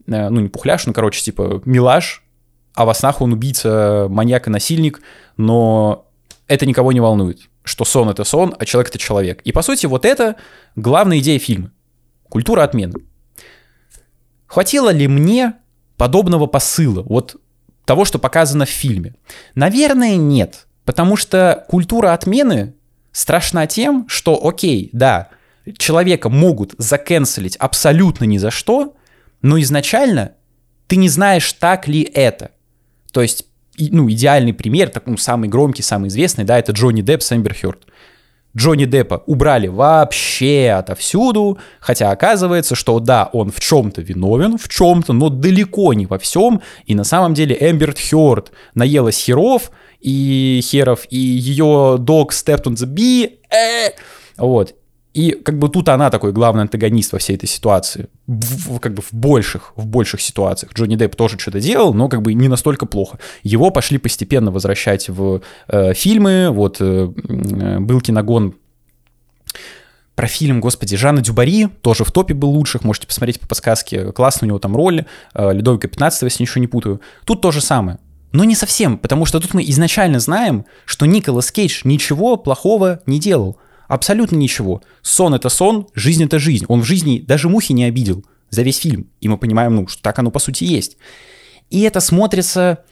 Э, 0.08 0.30
ну, 0.30 0.40
не 0.42 0.50
пухляш, 0.50 0.86
ну, 0.86 0.94
короче, 0.94 1.22
типа 1.22 1.62
милаш, 1.66 2.24
а 2.74 2.86
во 2.86 2.94
снах 2.94 3.22
он 3.22 3.34
убийца, 3.34 4.08
маньяк 4.10 4.48
и 4.48 4.50
насильник, 4.50 5.02
но 5.38 6.06
это 6.48 6.66
никого 6.66 6.92
не 6.92 7.00
волнует, 7.00 7.42
что 7.64 7.86
сон— 7.86 8.10
это 8.12 8.24
сон, 8.24 8.56
а 8.58 8.66
человек— 8.66 8.90
это 8.92 8.98
человек. 8.98 9.42
И, 9.44 9.52
по 9.52 9.62
сути, 9.62 9.86
вот 9.86 10.06
это 10.06 10.36
главная 10.76 11.20
идея 11.20 11.40
фильма. 11.40 11.72
Культура 12.30 12.64
отмены. 12.64 12.94
Хватило 14.48 14.90
ли 14.90 15.08
мне 15.08 15.54
подобного 15.98 16.48
посыла, 16.48 17.04
вот 17.04 17.36
того, 17.86 18.06
что 18.06 18.20
показано 18.20 18.66
в 18.66 18.70
фильме? 18.70 19.16
Наверное, 19.54 20.16
нет. 20.16 20.68
Потому 20.86 21.16
что 21.16 21.66
культура 21.68 22.14
отмены 22.14 22.76
страшна 23.12 23.68
тем, 23.68 24.08
что, 24.08 24.48
окей, 24.48 24.90
да, 24.92 25.30
человека 25.78 26.30
могут 26.30 26.76
закенселить 26.78 27.56
абсолютно 27.58 28.26
ни 28.26 28.38
за 28.38 28.52
что, 28.52 28.96
но 29.42 29.60
изначально 29.60 30.34
ты 30.88 30.98
не 30.98 31.10
знаешь, 31.10 31.52
так 31.54 31.88
ли 31.88 32.04
это. 32.04 32.52
То 33.12 33.22
есть, 33.22 33.48
ну, 33.78 34.10
идеальный 34.10 34.54
пример, 34.54 34.90
так, 34.90 35.08
ну, 35.08 35.18
самый 35.18 35.50
громкий, 35.50 35.82
самый 35.82 36.10
известный, 36.10 36.44
да, 36.44 36.60
это 36.60 36.72
Джонни 36.72 37.02
Депп 37.02 37.24
с 37.24 37.32
Эмбер 37.32 37.56
Хёрд. 37.56 37.86
Джонни 38.58 38.86
Деппа 38.86 39.24
убрали 39.26 39.68
вообще 39.68 40.76
отовсюду, 40.78 41.58
хотя 41.80 42.12
оказывается, 42.12 42.76
что 42.76 43.00
да, 43.00 43.30
он 43.34 43.52
в 43.52 43.60
чем-то 43.60 44.02
виновен, 44.02 44.58
в 44.58 44.70
чем-то, 44.70 45.14
но 45.14 45.30
далеко 45.30 45.94
не 45.94 46.06
во 46.06 46.18
всем, 46.18 46.62
и 46.86 46.96
на 46.96 47.04
самом 47.04 47.34
деле 47.34 47.58
Эмберт 47.60 48.00
Хёрд 48.00 48.52
наелась 48.74 49.18
херов, 49.18 49.72
и 50.00 50.62
херов, 50.64 51.06
и 51.10 51.18
ее 51.18 51.98
дог 52.00 52.32
stepped 52.32 52.64
on 52.64 52.76
вот, 54.38 54.76
и 55.16 55.32
как 55.32 55.58
бы 55.58 55.70
тут 55.70 55.88
она 55.88 56.10
такой 56.10 56.34
главный 56.34 56.64
антагонист 56.64 57.14
во 57.14 57.20
всей 57.20 57.38
этой 57.38 57.48
ситуации. 57.48 58.10
В, 58.28 58.80
как 58.80 58.94
бы 58.94 59.02
в 59.02 59.14
больших, 59.14 59.72
в 59.78 59.86
больших 59.86 60.20
ситуациях. 60.20 60.74
Джонни 60.74 60.98
Депп 60.98 61.16
тоже 61.16 61.40
что-то 61.40 61.62
делал, 61.62 61.94
но 61.94 62.10
как 62.10 62.22
бы 62.22 62.34
не 62.34 62.50
настолько 62.50 62.86
плохо. 62.86 63.18
Его 63.42 63.70
пошли 63.70 63.98
постепенно 63.98 64.52
возвращать 64.52 65.08
в 65.08 65.42
э, 65.70 65.94
фильмы. 65.94 66.50
Вот 66.52 66.82
э, 66.82 67.06
был 67.80 68.02
киногон 68.02 68.56
про 70.16 70.28
фильм, 70.28 70.60
господи, 70.60 70.98
Жанна 70.98 71.22
Дюбари, 71.22 71.70
тоже 71.82 72.04
в 72.04 72.12
топе 72.12 72.34
был 72.34 72.50
лучших, 72.50 72.84
можете 72.84 73.08
посмотреть 73.08 73.40
по 73.40 73.48
подсказке, 73.48 74.12
классно 74.12 74.46
у 74.46 74.48
него 74.50 74.60
там 74.60 74.76
роль, 74.76 75.06
э, 75.34 75.54
Ледовика 75.54 75.88
15 75.88 76.24
если 76.24 76.44
ничего 76.44 76.60
не 76.60 76.68
путаю. 76.68 77.00
Тут 77.24 77.42
то 77.42 77.52
же 77.52 77.62
самое. 77.62 78.00
Но 78.34 78.44
не 78.44 78.56
совсем, 78.56 78.98
потому 78.98 79.26
что 79.26 79.40
тут 79.40 79.54
мы 79.54 79.64
изначально 79.64 80.20
знаем, 80.20 80.66
что 80.84 81.06
Николас 81.06 81.54
Кейдж 81.54 81.84
ничего 81.86 82.36
плохого 82.36 83.00
не 83.06 83.18
делал. 83.18 83.58
Абсолютно 83.88 84.36
ничего. 84.36 84.82
Сон— 85.02 85.34
это 85.36 85.50
сон, 85.50 85.88
жизнь— 85.94 86.24
это 86.26 86.40
жизнь. 86.40 86.66
Он 86.68 86.82
в 86.82 86.86
жизни 86.86 87.20
даже 87.20 87.50
мухи 87.50 87.74
не 87.74 87.84
обидел 87.84 88.26
за 88.50 88.62
весь 88.62 88.78
фильм. 88.78 89.08
И 89.22 89.28
мы 89.28 89.38
понимаем, 89.38 89.76
ну, 89.76 89.88
что 89.88 90.02
так 90.02 90.18
оно 90.20 90.32
по 90.32 90.40
сути 90.40 90.64
есть. 90.64 90.98
И 91.70 91.82
это 91.82 92.00
смотрится... 92.00 92.84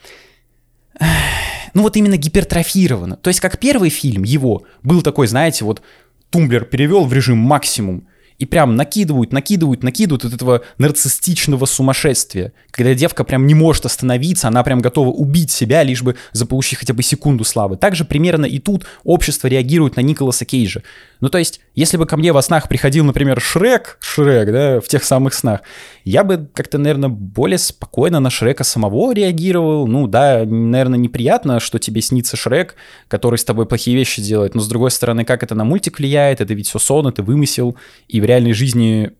Ну 1.73 1.81
вот 1.81 1.97
именно 1.97 2.17
гипертрофировано. 2.17 3.17
То 3.17 3.29
есть 3.29 3.39
как 3.39 3.57
первый 3.57 3.89
фильм 3.89 4.23
его 4.23 4.63
был 4.83 5.01
такой, 5.01 5.25
знаете, 5.25 5.65
вот 5.65 5.81
тумблер 6.29 6.65
перевел 6.65 7.05
в 7.05 7.13
режим 7.13 7.39
максимум, 7.39 8.07
и 8.43 8.45
прям 8.45 8.75
накидывают, 8.75 9.31
накидывают, 9.31 9.83
накидывают 9.83 10.25
от 10.25 10.33
этого 10.33 10.63
нарциссичного 10.77 11.65
сумасшествия, 11.65 12.51
когда 12.71 12.93
девка 12.93 13.23
прям 13.23 13.47
не 13.47 13.53
может 13.53 13.85
остановиться, 13.85 14.49
она 14.49 14.63
прям 14.63 14.79
готова 14.79 15.07
убить 15.11 15.49
себя, 15.49 15.81
лишь 15.81 16.03
бы 16.03 16.17
заполучить 16.33 16.79
хотя 16.79 16.93
бы 16.93 17.03
секунду 17.03 17.45
славы. 17.45 17.77
Также 17.77 18.03
примерно 18.03 18.45
и 18.45 18.59
тут 18.59 18.85
общество 19.05 19.47
реагирует 19.47 19.95
на 19.95 20.01
Николаса 20.01 20.43
Кейджа. 20.43 20.81
Ну, 21.21 21.29
то 21.29 21.37
есть, 21.37 21.61
если 21.73 21.95
бы 21.95 22.05
ко 22.05 22.17
мне 22.17 22.33
во 22.33 22.41
снах 22.41 22.67
приходил, 22.67 23.05
например, 23.05 23.39
Шрек, 23.39 23.97
Шрек, 24.01 24.51
да, 24.51 24.81
в 24.81 24.89
тех 24.89 25.05
самых 25.05 25.33
снах, 25.33 25.61
я 26.03 26.25
бы 26.25 26.49
как-то, 26.53 26.77
наверное, 26.77 27.07
более 27.07 27.57
спокойно 27.57 28.19
на 28.19 28.29
Шрека 28.29 28.65
самого 28.65 29.13
реагировал. 29.13 29.87
Ну, 29.87 30.07
да, 30.07 30.43
наверное, 30.45 30.99
неприятно, 30.99 31.61
что 31.61 31.79
тебе 31.79 32.01
снится 32.01 32.35
Шрек, 32.35 32.75
который 33.07 33.39
с 33.39 33.45
тобой 33.45 33.67
плохие 33.67 33.95
вещи 33.95 34.21
делает, 34.21 34.53
но, 34.53 34.59
с 34.59 34.67
другой 34.67 34.91
стороны, 34.91 35.23
как 35.23 35.43
это 35.43 35.55
на 35.55 35.63
мультик 35.63 35.99
влияет, 35.99 36.41
это 36.41 36.53
ведь 36.53 36.67
все 36.67 36.77
сон, 36.77 37.07
это 37.07 37.23
вымысел, 37.23 37.77
и 38.09 38.19
в 38.19 38.25
реальной 38.33 38.53
жизни 38.53 39.11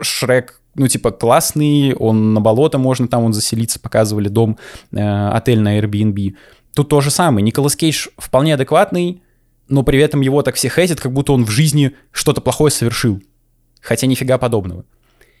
Шрек 0.00 0.60
ну, 0.74 0.88
типа, 0.88 1.10
классный, 1.10 1.94
он 1.94 2.32
на 2.32 2.40
болото 2.40 2.78
можно 2.78 3.08
там 3.08 3.24
он 3.24 3.32
заселиться, 3.32 3.80
показывали 3.80 4.28
дом, 4.28 4.56
э, 4.92 5.28
отель 5.28 5.60
на 5.60 5.78
Airbnb. 5.78 6.34
Тут 6.74 6.88
то 6.88 7.00
же 7.00 7.10
самое. 7.10 7.44
Николас 7.44 7.76
Кейдж 7.76 8.08
вполне 8.16 8.54
адекватный, 8.54 9.22
но 9.68 9.82
при 9.82 9.98
этом 10.00 10.20
его 10.20 10.42
так 10.42 10.54
все 10.54 10.68
хейтят, 10.68 11.00
как 11.00 11.12
будто 11.12 11.32
он 11.32 11.44
в 11.44 11.50
жизни 11.50 11.96
что-то 12.12 12.40
плохое 12.40 12.70
совершил. 12.70 13.20
Хотя 13.80 14.06
нифига 14.06 14.38
подобного. 14.38 14.84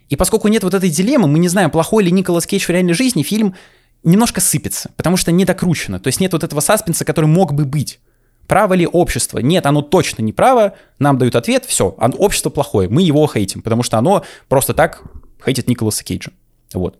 И 0.08 0.16
поскольку 0.16 0.48
нет 0.48 0.64
вот 0.64 0.74
этой 0.74 0.90
дилеммы, 0.90 1.28
мы 1.28 1.38
не 1.38 1.48
знаем, 1.48 1.70
плохой 1.70 2.04
ли 2.04 2.10
Николас 2.10 2.46
Кейдж 2.46 2.66
в 2.66 2.70
реальной 2.70 2.94
жизни, 2.94 3.22
фильм 3.22 3.54
немножко 4.02 4.40
сыпется, 4.40 4.90
потому 4.96 5.16
что 5.16 5.30
не 5.30 5.44
докручено. 5.44 6.00
То 6.00 6.08
есть 6.08 6.20
нет 6.20 6.32
вот 6.32 6.42
этого 6.42 6.60
саспенса, 6.60 7.04
который 7.04 7.26
мог 7.26 7.52
бы 7.54 7.64
быть. 7.64 8.00
Право 8.50 8.74
ли 8.74 8.84
общество? 8.84 9.38
Нет, 9.38 9.64
оно 9.64 9.80
точно 9.80 10.22
не 10.22 10.32
право. 10.32 10.74
Нам 10.98 11.18
дают 11.18 11.36
ответ, 11.36 11.64
все, 11.66 11.94
общество 12.18 12.50
плохое, 12.50 12.88
мы 12.88 13.00
его 13.00 13.24
хейтим, 13.28 13.62
потому 13.62 13.84
что 13.84 13.96
оно 13.96 14.24
просто 14.48 14.74
так 14.74 15.04
хейтит 15.44 15.68
Николаса 15.68 16.02
Кейджа. 16.02 16.32
Вот. 16.74 16.98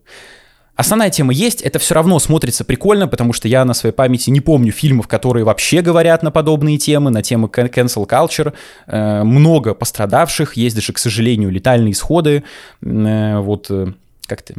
Основная 0.77 1.09
тема 1.09 1.33
есть, 1.33 1.61
это 1.61 1.77
все 1.77 1.93
равно 1.93 2.19
смотрится 2.19 2.63
прикольно, 2.63 3.09
потому 3.09 3.33
что 3.33 3.49
я 3.49 3.65
на 3.65 3.73
своей 3.73 3.93
памяти 3.93 4.29
не 4.29 4.39
помню 4.39 4.71
фильмов, 4.71 5.09
которые 5.09 5.43
вообще 5.43 5.81
говорят 5.81 6.23
на 6.23 6.31
подобные 6.31 6.77
темы, 6.77 7.11
на 7.11 7.21
темы 7.21 7.49
cancel 7.49 8.07
culture. 8.07 8.53
Э, 8.87 9.23
много 9.23 9.73
пострадавших, 9.73 10.53
есть 10.55 10.77
даже, 10.77 10.93
к 10.93 10.99
сожалению, 10.99 11.49
летальные 11.49 11.91
исходы. 11.91 12.45
Э, 12.81 13.39
вот 13.39 13.69
э, 13.69 13.87
как 14.25 14.41
то 14.41 14.53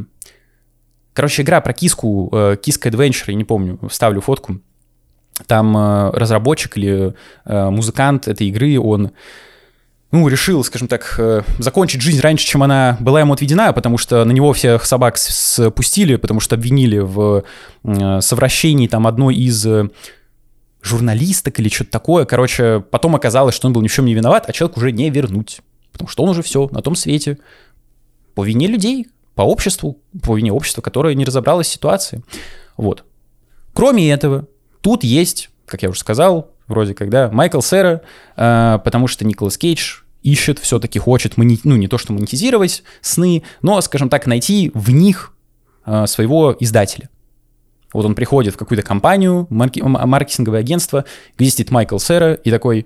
Короче, 1.13 1.41
игра 1.41 1.59
про 1.59 1.73
киску, 1.73 2.31
киска 2.61 2.89
Adventure, 2.89 3.25
я 3.29 3.33
не 3.33 3.45
помню, 3.45 3.79
вставлю 3.89 4.21
фотку. 4.21 4.59
Там 5.47 5.75
э, 5.75 6.11
разработчик 6.11 6.77
или 6.77 7.13
э, 7.45 7.69
музыкант 7.69 8.27
этой 8.27 8.47
игры, 8.47 8.79
он 8.79 9.11
ну, 10.11 10.27
решил, 10.27 10.63
скажем 10.63 10.87
так, 10.87 11.15
э, 11.17 11.41
закончить 11.57 12.01
жизнь 12.01 12.21
раньше, 12.21 12.45
чем 12.45 12.61
она 12.61 12.97
была 12.99 13.19
ему 13.19 13.33
отведена, 13.33 13.73
потому 13.73 13.97
что 13.97 14.23
на 14.25 14.31
него 14.31 14.53
всех 14.53 14.85
собак 14.85 15.17
спустили, 15.17 16.17
потому 16.17 16.39
что 16.39 16.55
обвинили 16.55 16.99
в 16.99 17.43
совращении 18.21 18.87
там 18.87 19.07
одной 19.07 19.35
из 19.35 19.65
журналисток 20.83 21.59
или 21.59 21.69
что-то 21.69 21.91
такое. 21.91 22.25
Короче, 22.25 22.83
потом 22.91 23.15
оказалось, 23.15 23.55
что 23.55 23.67
он 23.67 23.73
был 23.73 23.81
ни 23.81 23.87
в 23.87 23.93
чем 23.93 24.05
не 24.05 24.13
виноват, 24.13 24.45
а 24.47 24.53
человек 24.53 24.77
уже 24.77 24.91
не 24.91 25.09
вернуть. 25.09 25.61
Потому 25.91 26.09
что 26.09 26.23
он 26.23 26.29
уже 26.29 26.43
все 26.43 26.67
на 26.71 26.81
том 26.81 26.95
свете. 26.95 27.39
По 28.35 28.43
вине 28.43 28.67
людей, 28.67 29.07
по 29.35 29.41
обществу, 29.43 29.99
по 30.21 30.37
вине 30.37 30.51
общества, 30.51 30.81
которое 30.81 31.15
не 31.15 31.25
разобралось 31.25 31.67
в 31.67 31.71
ситуации. 31.71 32.23
Вот. 32.77 33.03
Кроме 33.73 34.11
этого, 34.11 34.47
тут 34.83 35.03
есть, 35.03 35.49
как 35.65 35.81
я 35.81 35.89
уже 35.89 35.99
сказал, 35.99 36.51
вроде 36.67 36.93
как, 36.93 37.09
да, 37.09 37.31
Майкл 37.31 37.61
Сера, 37.61 38.01
э, 38.35 38.79
потому 38.83 39.07
что 39.07 39.25
Николас 39.25 39.57
Кейдж 39.57 40.01
ищет, 40.21 40.59
все-таки 40.59 40.99
хочет, 40.99 41.37
мони... 41.37 41.59
ну, 41.63 41.75
не 41.75 41.87
то 41.87 41.97
что 41.97 42.13
монетизировать 42.13 42.83
сны, 43.01 43.43
но, 43.61 43.81
скажем 43.81 44.09
так, 44.09 44.27
найти 44.27 44.71
в 44.73 44.91
них 44.91 45.33
э, 45.85 46.05
своего 46.05 46.55
издателя. 46.59 47.09
Вот 47.93 48.05
он 48.05 48.15
приходит 48.15 48.53
в 48.53 48.57
какую-то 48.57 48.85
компанию, 48.85 49.47
марки... 49.49 49.81
маркетинговое 49.81 50.59
агентство, 50.59 51.05
где 51.37 51.49
сидит 51.49 51.71
Майкл 51.71 51.97
Сера 51.97 52.33
и 52.33 52.51
такой, 52.51 52.85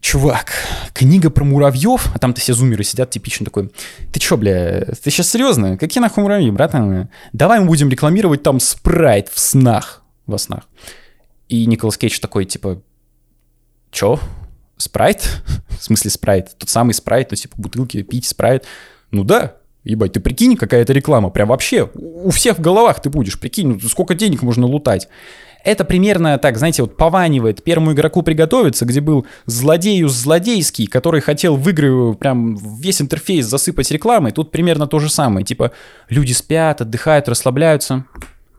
чувак, 0.00 0.52
книга 0.92 1.30
про 1.30 1.44
муравьев, 1.44 2.10
а 2.14 2.18
там-то 2.18 2.40
все 2.40 2.54
зумеры 2.54 2.82
сидят 2.84 3.10
типично 3.10 3.44
такой, 3.44 3.70
ты 4.12 4.18
чё, 4.18 4.36
бля, 4.36 4.86
ты 5.02 5.10
сейчас 5.10 5.28
серьезно? 5.28 5.76
Какие 5.76 6.00
нахуй 6.00 6.22
муравьи, 6.22 6.50
братан? 6.50 7.08
Давай 7.32 7.60
мы 7.60 7.66
будем 7.66 7.88
рекламировать 7.90 8.42
там 8.42 8.58
спрайт 8.60 9.28
в 9.28 9.38
снах, 9.38 10.02
во 10.30 10.38
снах. 10.38 10.64
И 11.48 11.66
Николас 11.66 11.98
Кейдж 11.98 12.18
такой, 12.20 12.44
типа, 12.44 12.80
чё? 13.90 14.18
Спрайт? 14.76 15.42
в 15.68 15.82
смысле 15.82 16.10
спрайт? 16.10 16.56
Тот 16.58 16.68
самый 16.68 16.94
спрайт, 16.94 17.30
ну, 17.30 17.36
типа, 17.36 17.54
бутылки 17.58 18.02
пить 18.02 18.26
спрайт? 18.26 18.64
Ну 19.10 19.24
да, 19.24 19.56
ебать, 19.84 20.12
ты 20.12 20.20
прикинь, 20.20 20.56
какая-то 20.56 20.92
реклама, 20.92 21.30
прям 21.30 21.48
вообще, 21.48 21.90
у 21.94 22.30
всех 22.30 22.58
в 22.58 22.60
головах 22.60 23.02
ты 23.02 23.10
будешь, 23.10 23.38
прикинь, 23.38 23.78
ну, 23.82 23.88
сколько 23.88 24.14
денег 24.14 24.42
можно 24.42 24.66
лутать. 24.66 25.08
Это 25.62 25.84
примерно 25.84 26.38
так, 26.38 26.56
знаете, 26.56 26.82
вот 26.82 26.96
пованивает 26.96 27.62
первому 27.62 27.92
игроку 27.92 28.22
приготовиться, 28.22 28.86
где 28.86 29.00
был 29.00 29.26
злодеюс 29.44 30.12
злодейский, 30.12 30.86
который 30.86 31.20
хотел 31.20 31.56
в 31.56 31.68
игры 31.68 32.14
прям 32.14 32.56
весь 32.56 33.02
интерфейс 33.02 33.46
засыпать 33.46 33.90
рекламой. 33.90 34.32
Тут 34.32 34.52
примерно 34.52 34.86
то 34.86 34.98
же 34.98 35.10
самое. 35.10 35.44
Типа 35.44 35.72
люди 36.08 36.32
спят, 36.32 36.80
отдыхают, 36.80 37.28
расслабляются. 37.28 38.06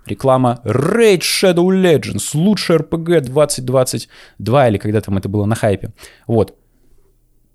Реклама 0.05 0.61
Raid 0.63 1.19
Shadow 1.19 1.67
Legends, 1.67 2.31
лучший 2.33 2.77
RPG 2.77 3.21
2022, 3.21 4.67
или 4.69 4.77
когда 4.77 5.01
там 5.01 5.17
это 5.17 5.29
было 5.29 5.45
на 5.45 5.55
хайпе. 5.55 5.91
Вот. 6.27 6.55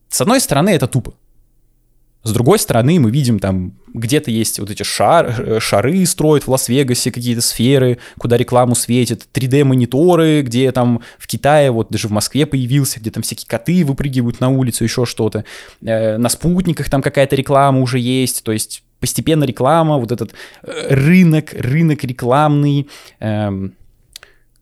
С 0.08 0.20
одной 0.20 0.40
стороны, 0.40 0.70
это 0.70 0.86
тупо. 0.86 1.14
С 2.26 2.32
другой 2.32 2.58
стороны, 2.58 2.98
мы 2.98 3.12
видим 3.12 3.38
там 3.38 3.74
где-то 3.94 4.32
есть 4.32 4.58
вот 4.58 4.68
эти 4.68 4.82
шар, 4.82 5.32
э, 5.38 5.60
шары 5.60 6.04
строят 6.06 6.44
в 6.44 6.50
Лас-Вегасе, 6.50 7.12
какие-то 7.12 7.40
сферы, 7.40 7.98
куда 8.18 8.36
рекламу 8.36 8.74
светит, 8.74 9.28
3D-мониторы, 9.32 10.42
где 10.42 10.72
там 10.72 11.02
в 11.18 11.28
Китае, 11.28 11.70
вот 11.70 11.88
даже 11.90 12.08
в 12.08 12.10
Москве 12.10 12.44
появился, 12.44 12.98
где 12.98 13.12
там 13.12 13.22
всякие 13.22 13.46
коты 13.46 13.84
выпрыгивают 13.84 14.40
на 14.40 14.48
улицу, 14.48 14.82
еще 14.82 15.06
что-то. 15.06 15.44
Э, 15.82 16.16
на 16.16 16.28
спутниках 16.28 16.90
там 16.90 17.00
какая-то 17.00 17.36
реклама 17.36 17.80
уже 17.80 18.00
есть, 18.00 18.42
то 18.42 18.50
есть 18.50 18.82
постепенно 19.00 19.44
реклама, 19.44 19.98
вот 19.98 20.12
этот 20.12 20.32
э, 20.62 20.94
рынок, 20.94 21.52
рынок 21.52 22.04
рекламный, 22.04 22.88
эм, 23.20 23.74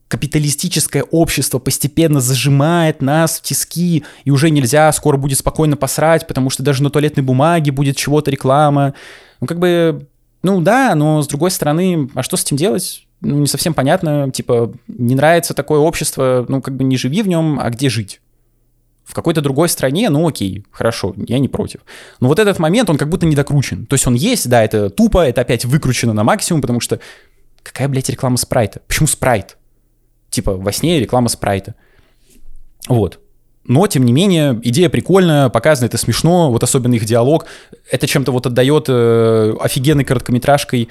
капиталистическое 0.09 1.03
общество 1.03 1.59
постепенно 1.59 2.21
зажимает 2.21 3.03
нас 3.03 3.39
в 3.39 3.43
тиски, 3.43 4.05
и 4.25 4.31
уже 4.31 4.51
нельзя, 4.51 4.93
скоро 4.93 5.17
будет 5.17 5.39
спокойно 5.39 5.77
посрать, 5.77 6.27
потому 6.27 6.51
что 6.51 6.63
даже 6.63 6.83
на 6.83 6.91
туалетной 6.91 7.25
бумаге 7.25 7.73
будет 7.73 7.97
чего-то 7.97 8.31
реклама. 8.31 8.95
Ну, 9.41 9.47
как 9.47 9.59
бы, 9.59 10.07
ну 10.43 10.61
да, 10.61 10.95
но 10.95 11.23
с 11.23 11.27
другой 11.27 11.51
стороны, 11.51 12.09
а 12.15 12.23
что 12.23 12.37
с 12.37 12.45
этим 12.45 12.57
делать? 12.57 13.07
Ну, 13.23 13.41
не 13.41 13.47
совсем 13.47 13.75
понятно, 13.75 14.31
типа, 14.31 14.73
не 14.87 15.15
нравится 15.15 15.55
такое 15.55 15.81
общество, 15.81 16.45
ну, 16.49 16.61
как 16.61 16.77
бы 16.77 16.85
не 16.85 16.97
живи 16.97 17.23
в 17.23 17.29
нем, 17.29 17.59
а 17.61 17.71
где 17.71 17.89
жить? 17.89 18.21
В 19.05 19.13
какой-то 19.13 19.43
другой 19.43 19.69
стране, 19.69 20.09
ну 20.09 20.27
окей, 20.27 20.65
хорошо, 20.71 21.15
я 21.29 21.39
не 21.39 21.49
против. 21.49 21.81
Но 22.21 22.29
вот 22.29 22.39
этот 22.39 22.59
момент, 22.59 22.89
он 22.89 22.97
как 22.97 23.09
будто 23.09 23.27
не 23.27 23.37
докручен. 23.37 23.87
То 23.87 23.95
есть 23.95 24.07
он 24.07 24.15
есть, 24.15 24.49
да, 24.49 24.65
это 24.65 24.89
тупо, 24.89 25.27
это 25.27 25.43
опять 25.43 25.65
выкручено 25.65 26.13
на 26.15 26.25
максимум, 26.25 26.63
потому 26.63 26.81
что 26.81 27.01
какая, 27.63 27.89
блядь, 27.89 28.09
реклама 28.09 28.37
спрайта? 28.39 28.81
Почему 28.89 29.07
спрайт? 29.07 29.59
Типа 30.31 30.57
во 30.57 30.73
сне 30.73 31.01
реклама 31.01 31.29
спрайта. 31.29 31.75
Вот. 32.89 33.21
Но, 33.67 33.87
тем 33.87 34.05
не 34.05 34.13
менее, 34.13 34.61
идея 34.63 34.91
прикольная, 34.91 35.49
показано 35.49 35.87
это 35.87 35.97
смешно, 35.97 36.51
вот 36.51 36.63
особенно 36.63 36.95
их 36.95 37.05
диалог. 37.07 37.47
Это 37.91 38.07
чем-то 38.07 38.31
вот 38.31 38.47
отдает 38.47 38.87
э, 38.89 39.55
офигенной 39.59 40.05
короткометражкой. 40.05 40.91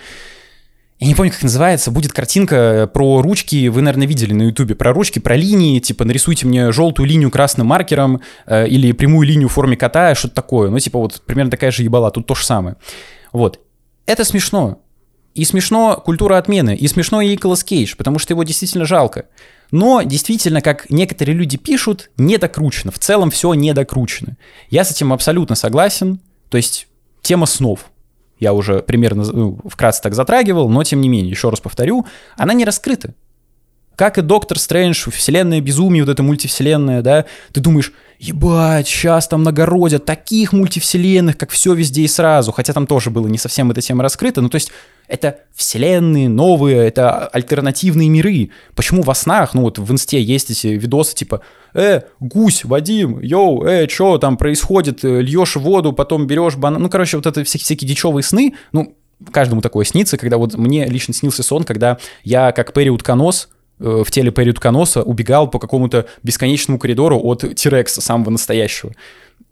Я 1.03 1.10
не 1.10 1.15
помню, 1.15 1.33
как 1.33 1.43
называется, 1.43 1.91
будет 1.91 2.13
картинка 2.13 2.89
про 2.93 3.22
ручки, 3.22 3.67
вы, 3.67 3.81
наверное, 3.81 4.07
видели 4.07 4.31
на 4.33 4.43
ютубе, 4.43 4.74
про 4.74 4.93
ручки, 4.93 5.19
про 5.19 5.36
линии, 5.36 5.79
типа 5.79 6.05
нарисуйте 6.05 6.48
мне 6.48 6.72
желтую 6.72 7.05
линию 7.10 7.29
красным 7.29 7.67
маркером 7.67 8.22
э, 8.45 8.69
или 8.69 8.93
прямую 8.93 9.27
линию 9.27 9.50
в 9.50 9.51
форме 9.51 9.75
кота, 9.75 10.15
что-то 10.15 10.36
такое. 10.36 10.69
Ну, 10.69 10.79
типа 10.79 11.00
вот 11.00 11.22
примерно 11.25 11.51
такая 11.51 11.72
же 11.72 11.83
ебала, 11.83 12.10
тут 12.10 12.25
то 12.25 12.36
же 12.36 12.45
самое. 12.45 12.77
Вот. 13.33 13.60
Это 14.05 14.24
смешно. 14.24 14.79
И 15.33 15.43
смешно 15.43 16.01
культура 16.05 16.38
отмены, 16.38 16.74
и 16.74 16.88
смешно 16.88 17.19
и 17.19 17.33
Николас 17.33 17.65
Кейдж, 17.65 17.95
потому 17.98 18.17
что 18.17 18.31
его 18.31 18.43
действительно 18.43 18.86
жалко. 18.86 19.25
Но 19.72 20.03
действительно, 20.03 20.62
как 20.62 20.89
некоторые 20.89 21.36
люди 21.36 21.57
пишут, 21.57 22.12
не 22.15 22.38
докручено. 22.38 22.93
В 22.93 23.00
целом 23.00 23.29
все 23.29 23.53
не 23.55 23.74
докручено. 23.74 24.38
Я 24.69 24.86
с 24.86 24.91
этим 24.91 25.12
абсолютно 25.12 25.55
согласен. 25.57 26.22
То 26.48 26.55
есть 26.55 26.88
тема 27.22 27.45
снов. 27.45 27.88
Я 28.40 28.54
уже 28.54 28.82
примерно 28.82 29.24
ну, 29.24 29.60
вкратце 29.66 30.02
так 30.02 30.13
затрагивал, 30.13 30.70
но 30.70 30.84
тем 30.84 31.02
не 31.02 31.10
менее, 31.10 31.32
еще 31.32 31.50
раз 31.50 31.60
повторю, 31.60 32.06
она 32.38 32.54
не 32.54 32.66
раскрыта. 32.66 33.13
Как 33.96 34.18
и 34.18 34.22
Доктор 34.22 34.58
Стрэндж, 34.58 35.10
вселенная 35.12 35.62
безумие, 35.62 36.04
вот 36.04 36.12
эта 36.12 36.24
мультивселенная, 36.24 37.02
да, 37.02 37.26
ты 37.52 37.62
думаешь, 37.62 37.94
ебать, 38.20 38.88
сейчас 38.88 39.28
там 39.28 39.44
нагородят 39.44 40.06
таких 40.06 40.54
мультивселенных, 40.54 41.38
как 41.38 41.52
все 41.52 41.74
везде 41.74 42.04
и 42.04 42.08
сразу, 42.08 42.52
хотя 42.52 42.74
там 42.74 42.88
тоже 42.88 43.10
было 43.10 43.28
не 43.28 43.38
совсем 43.38 43.70
эта 43.72 43.82
тема 43.82 44.02
раскрыта, 44.02 44.42
ну 44.42 44.50
то 44.50 44.56
есть 44.56 44.72
это 45.08 45.40
вселенные 45.54 46.30
новые, 46.30 46.88
это 46.88 47.28
альтернативные 47.28 48.10
миры. 48.10 48.52
Почему 48.76 49.02
во 49.02 49.14
снах, 49.14 49.54
ну 49.54 49.62
вот 49.64 49.78
в 49.78 49.92
инсте 49.92 50.22
есть 50.22 50.50
эти 50.50 50.68
видосы 50.68 51.16
типа 51.16 51.42
«Э, 51.74 52.02
гусь, 52.20 52.64
Вадим, 52.64 53.20
йоу, 53.20 53.66
э, 53.66 53.88
что 53.90 54.18
там 54.18 54.38
происходит? 54.38 55.04
Э, 55.04 55.22
Льешь 55.22 55.58
воду, 55.58 55.92
потом 55.92 56.26
берешь 56.26 56.56
банан». 56.56 56.82
Ну, 56.82 56.90
короче, 56.90 57.18
вот 57.18 57.26
это 57.26 57.44
всякие, 57.44 57.66
всякие 57.66 57.88
дичевые 57.88 58.24
сны, 58.24 58.56
ну, 58.72 58.96
каждому 59.32 59.62
такое 59.62 59.86
снится, 59.86 60.18
когда 60.18 60.38
вот 60.38 60.56
мне 60.56 60.86
лично 60.86 61.14
снился 61.14 61.44
сон, 61.44 61.64
когда 61.64 61.98
я 62.24 62.52
как 62.52 62.74
Перри 62.74 62.90
Утконос 62.90 63.50
в 63.80 64.06
теле 64.12 64.32
Перри 64.32 64.51
Утконоса 64.51 65.01
убегал 65.03 65.50
по 65.50 65.60
какому-то 65.60 66.08
бесконечному 66.22 66.80
коридору 66.80 67.20
от 67.20 67.56
Тирекса, 67.56 68.01
самого 68.01 68.30
настоящего. 68.30 68.94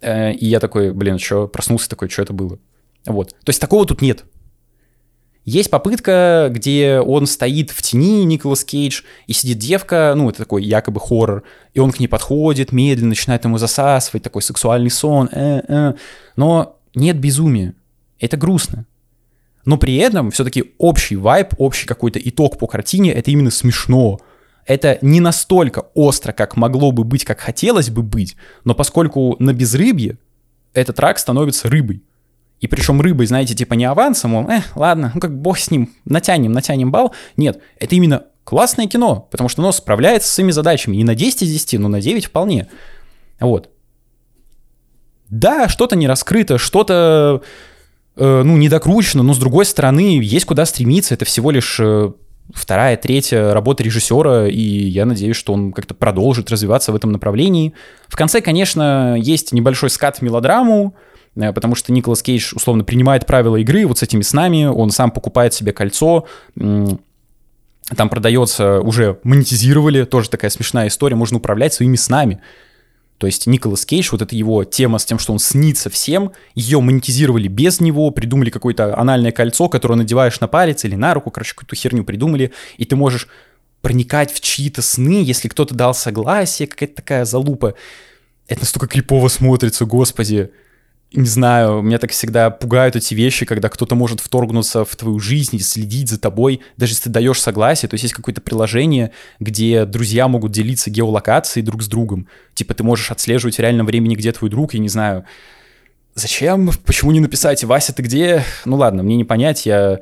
Э, 0.02 0.34
и 0.34 0.46
я 0.46 0.60
такой, 0.60 0.92
блин, 0.92 1.20
что, 1.20 1.48
проснулся 1.48 1.90
такой, 1.90 2.10
что 2.10 2.22
это 2.22 2.34
было? 2.34 2.60
Вот. 3.06 3.30
То 3.30 3.50
есть 3.50 3.60
такого 3.60 3.86
тут 3.86 4.02
нет. 4.02 4.26
Есть 5.44 5.72
попытка, 5.72 6.50
где 6.52 7.00
он 7.00 7.26
стоит 7.26 7.72
в 7.72 7.82
тени, 7.82 8.24
Николас 8.26 8.64
Кейдж, 8.64 9.02
и 9.26 9.34
сидит 9.34 9.58
девка, 9.58 10.14
ну, 10.16 10.30
это 10.30 10.40
такой 10.40 10.64
якобы 10.64 11.00
хоррор, 11.00 11.44
и 11.74 11.80
он 11.80 11.92
к 11.92 12.00
ней 12.00 12.08
подходит, 12.08 12.72
медленно 12.72 13.10
начинает 13.10 13.44
ему 13.44 13.58
засасывать, 13.58 14.22
такой 14.22 14.44
сексуальный 14.44 14.92
сон, 14.92 15.30
э 15.32 15.62
-э. 15.68 15.96
но 16.36 16.80
нет 16.94 17.20
безумия. 17.20 17.74
Это 18.20 18.38
грустно. 18.38 18.86
Но 19.66 19.78
при 19.78 19.96
этом 19.98 20.32
все-таки 20.32 20.74
общий 20.78 21.16
вайб, 21.16 21.54
общий 21.58 21.88
какой-то 21.88 22.20
итог 22.20 22.58
по 22.58 22.68
картине, 22.68 23.14
это 23.14 23.32
именно 23.32 23.52
смешно. 23.52 24.20
Это 24.66 24.98
не 25.02 25.20
настолько 25.20 25.88
остро, 25.94 26.32
как 26.34 26.56
могло 26.56 26.92
бы 26.92 27.04
быть, 27.04 27.26
как 27.26 27.40
хотелось 27.40 27.90
бы 27.90 28.04
быть, 28.04 28.36
но 28.64 28.76
поскольку 28.76 29.36
на 29.40 29.54
безрыбье 29.54 30.18
этот 30.74 31.00
рак 31.00 31.20
становится 31.20 31.70
рыбой. 31.70 32.04
И 32.60 32.68
причем 32.68 33.02
рыбой, 33.02 33.26
знаете, 33.26 33.56
типа 33.56 33.74
не 33.74 33.86
авансом, 33.86 34.32
мол, 34.32 34.50
э, 34.50 34.62
ладно, 34.76 35.12
ну 35.16 35.20
как 35.20 35.36
бог 35.36 35.58
с 35.58 35.72
ним, 35.72 35.92
натянем, 36.06 36.52
натянем 36.52 36.92
бал. 36.92 37.14
Нет, 37.36 37.60
это 37.80 37.96
именно 37.96 38.26
классное 38.44 38.88
кино, 38.88 39.28
потому 39.32 39.50
что 39.50 39.64
оно 39.64 39.72
справляется 39.72 40.30
с 40.30 40.34
своими 40.34 40.52
задачами. 40.52 40.96
Не 40.96 41.04
на 41.04 41.16
10 41.16 41.42
из 41.42 41.52
10, 41.52 41.80
но 41.80 41.88
на 41.88 42.02
9 42.02 42.28
вполне. 42.28 42.68
Вот. 43.40 43.72
Да, 45.30 45.70
что-то 45.70 45.96
не 45.96 46.08
раскрыто, 46.08 46.60
что-то, 46.60 47.42
ну, 48.24 48.58
не 48.58 48.70
докручено, 48.70 49.24
но 49.24 49.34
с 49.34 49.38
другой 49.38 49.66
стороны, 49.66 50.20
есть 50.22 50.46
куда 50.46 50.66
стремиться. 50.66 51.14
Это 51.14 51.26
всего 51.26 51.52
лишь 51.52 51.78
э, 51.80 52.12
вторая, 52.54 52.98
третья 52.98 53.54
работа 53.54 53.84
режиссера, 53.84 54.48
и 54.48 54.60
я 54.60 55.06
надеюсь, 55.06 55.36
что 55.36 55.54
он 55.54 55.74
как-то 55.74 55.94
продолжит 55.94 56.50
развиваться 56.52 56.92
в 56.92 56.96
этом 56.96 57.12
направлении. 57.12 57.74
В 58.08 58.16
конце, 58.16 58.42
конечно, 58.42 59.16
есть 59.18 59.52
небольшой 59.54 59.90
скат 59.90 60.18
в 60.18 60.22
мелодраму, 60.22 60.96
Э, 61.36 61.54
потому 61.54 61.76
что 61.76 61.92
Николас 61.92 62.22
Кейдж 62.22 62.54
условно 62.56 62.84
принимает 62.84 63.26
правила 63.26 63.56
игры 63.58 63.86
вот 63.86 64.00
с 64.00 64.04
этими 64.04 64.22
снами, 64.22 64.66
он 64.66 64.92
сам 64.92 65.12
покупает 65.12 65.54
себе 65.54 65.74
кольцо, 65.74 66.26
там 66.56 68.10
продается, 68.10 68.80
уже 68.80 69.20
монетизировали, 69.24 70.06
тоже 70.06 70.30
такая 70.30 70.50
смешная 70.50 70.88
история, 70.88 71.16
можно 71.16 71.38
управлять 71.38 71.74
своими 71.74 71.98
снами. 71.98 72.42
То 73.22 73.28
есть 73.28 73.46
Николас 73.46 73.86
Кейдж, 73.86 74.10
вот 74.14 74.24
эта 74.24 74.36
его 74.36 74.64
тема 74.64 74.98
с 74.98 75.06
тем, 75.06 75.20
что 75.20 75.32
он 75.32 75.38
снится 75.38 75.92
всем, 75.92 76.32
ее 76.56 76.82
монетизировали 76.82 77.48
без 77.48 77.80
него, 77.80 78.10
придумали 78.10 78.50
какое-то 78.50 78.98
анальное 78.98 79.32
кольцо, 79.32 79.70
которое 79.70 79.94
надеваешь 79.94 80.40
на 80.40 80.48
палец 80.48 80.86
или 80.86 80.96
на 80.96 81.14
руку, 81.14 81.30
короче, 81.30 81.54
какую-то 81.54 81.76
херню 81.76 82.04
придумали, 82.04 82.52
и 82.78 82.86
ты 82.86 82.96
можешь 82.96 83.28
проникать 83.82 84.34
в 84.34 84.40
чьи-то 84.40 84.82
сны, 84.82 85.22
если 85.24 85.50
кто-то 85.50 85.76
дал 85.76 85.94
согласие, 85.94 86.68
какая-то 86.68 86.96
такая 86.96 87.24
залупа. 87.26 87.76
Это 88.48 88.62
настолько 88.62 88.88
крипово 88.88 89.28
смотрится, 89.28 89.86
господи 89.86 90.50
не 91.14 91.28
знаю, 91.28 91.82
меня 91.82 91.98
так 91.98 92.12
всегда 92.12 92.50
пугают 92.50 92.96
эти 92.96 93.14
вещи, 93.14 93.46
когда 93.46 93.68
кто-то 93.68 93.96
может 93.96 94.22
вторгнуться 94.22 94.86
в 94.86 94.96
твою 94.96 95.20
жизнь 95.20 95.58
и 95.58 95.60
следить 95.60 96.10
за 96.10 96.18
тобой, 96.18 96.62
даже 96.78 96.94
если 96.94 97.04
ты 97.06 97.10
даешь 97.10 97.42
согласие, 97.42 97.90
то 97.90 97.96
есть 97.96 98.04
есть 98.04 98.16
какое-то 98.16 98.40
приложение, 98.40 99.12
где 99.40 99.86
друзья 99.86 100.30
могут 100.30 100.54
делиться 100.54 100.90
геолокацией 100.90 101.66
друг 101.66 101.84
с 101.84 101.88
другом, 101.88 102.28
типа 102.54 102.74
ты 102.74 102.84
можешь 102.84 103.12
отслеживать 103.12 103.58
в 103.58 103.60
реальном 103.60 103.86
времени, 103.86 104.16
где 104.16 104.32
твой 104.32 104.50
друг, 104.50 104.74
я 104.74 104.80
не 104.80 104.90
знаю, 104.90 105.26
зачем, 106.16 106.72
почему 106.86 107.12
не 107.12 107.20
написать, 107.20 107.64
Вася, 107.66 107.94
ты 107.94 108.04
где? 108.04 108.46
Ну 108.64 108.78
ладно, 108.78 109.04
мне 109.04 109.18
не 109.18 109.26
понять, 109.26 109.66
я 109.66 110.00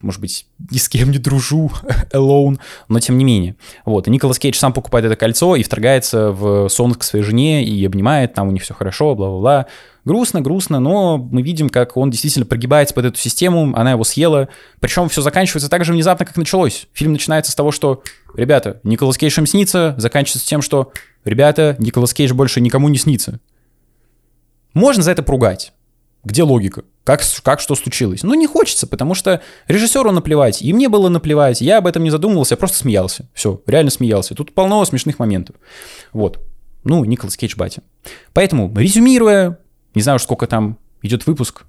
может 0.00 0.20
быть, 0.20 0.46
ни 0.70 0.78
с 0.78 0.88
кем 0.88 1.10
не 1.10 1.18
дружу, 1.18 1.70
alone, 2.12 2.58
но 2.88 3.00
тем 3.00 3.18
не 3.18 3.24
менее. 3.24 3.56
Вот, 3.84 4.08
и 4.08 4.10
Николас 4.10 4.38
Кейдж 4.38 4.56
сам 4.56 4.72
покупает 4.72 5.04
это 5.04 5.16
кольцо 5.16 5.56
и 5.56 5.62
вторгается 5.62 6.32
в 6.32 6.68
сон 6.68 6.94
к 6.94 7.02
своей 7.02 7.24
жене 7.24 7.64
и 7.64 7.84
обнимает, 7.84 8.34
там 8.34 8.48
у 8.48 8.50
них 8.50 8.62
все 8.62 8.74
хорошо, 8.74 9.14
бла-бла-бла. 9.14 9.66
Грустно, 10.06 10.40
грустно, 10.40 10.80
но 10.80 11.18
мы 11.18 11.42
видим, 11.42 11.68
как 11.68 11.96
он 11.96 12.10
действительно 12.10 12.46
прогибается 12.46 12.94
под 12.94 13.04
эту 13.04 13.18
систему, 13.18 13.76
она 13.76 13.92
его 13.92 14.04
съела. 14.04 14.48
Причем 14.80 15.10
все 15.10 15.20
заканчивается 15.20 15.68
так 15.68 15.84
же 15.84 15.92
внезапно, 15.92 16.24
как 16.24 16.36
началось. 16.36 16.88
Фильм 16.94 17.12
начинается 17.12 17.52
с 17.52 17.54
того, 17.54 17.70
что, 17.70 18.02
ребята, 18.34 18.80
Николас 18.82 19.18
Кейдж 19.18 19.38
им 19.38 19.46
снится, 19.46 19.94
заканчивается 19.98 20.48
тем, 20.48 20.62
что, 20.62 20.92
ребята, 21.24 21.76
Николас 21.78 22.14
Кейдж 22.14 22.32
больше 22.32 22.62
никому 22.62 22.88
не 22.88 22.96
снится. 22.96 23.40
Можно 24.72 25.02
за 25.02 25.10
это 25.10 25.22
поругать. 25.22 25.72
Где 26.22 26.42
логика? 26.42 26.84
Как, 27.04 27.22
как 27.42 27.60
что 27.60 27.74
случилось? 27.74 28.22
Ну, 28.22 28.34
не 28.34 28.46
хочется, 28.46 28.86
потому 28.86 29.14
что 29.14 29.40
режиссеру 29.68 30.10
наплевать, 30.10 30.60
и 30.60 30.72
мне 30.72 30.88
было 30.88 31.08
наплевать, 31.08 31.60
я 31.60 31.78
об 31.78 31.86
этом 31.86 32.04
не 32.04 32.10
задумывался, 32.10 32.54
я 32.54 32.58
просто 32.58 32.76
смеялся. 32.76 33.28
Все, 33.32 33.60
реально 33.66 33.90
смеялся. 33.90 34.34
Тут 34.34 34.52
полно 34.52 34.84
смешных 34.84 35.18
моментов. 35.18 35.56
Вот. 36.12 36.40
Ну, 36.84 37.04
Николас 37.04 37.36
Кейдж 37.36 37.56
батя. 37.56 37.82
Поэтому, 38.32 38.72
резюмируя, 38.76 39.58
не 39.94 40.02
знаю, 40.02 40.18
сколько 40.18 40.46
там 40.46 40.78
идет 41.02 41.26
выпуск, 41.26 41.64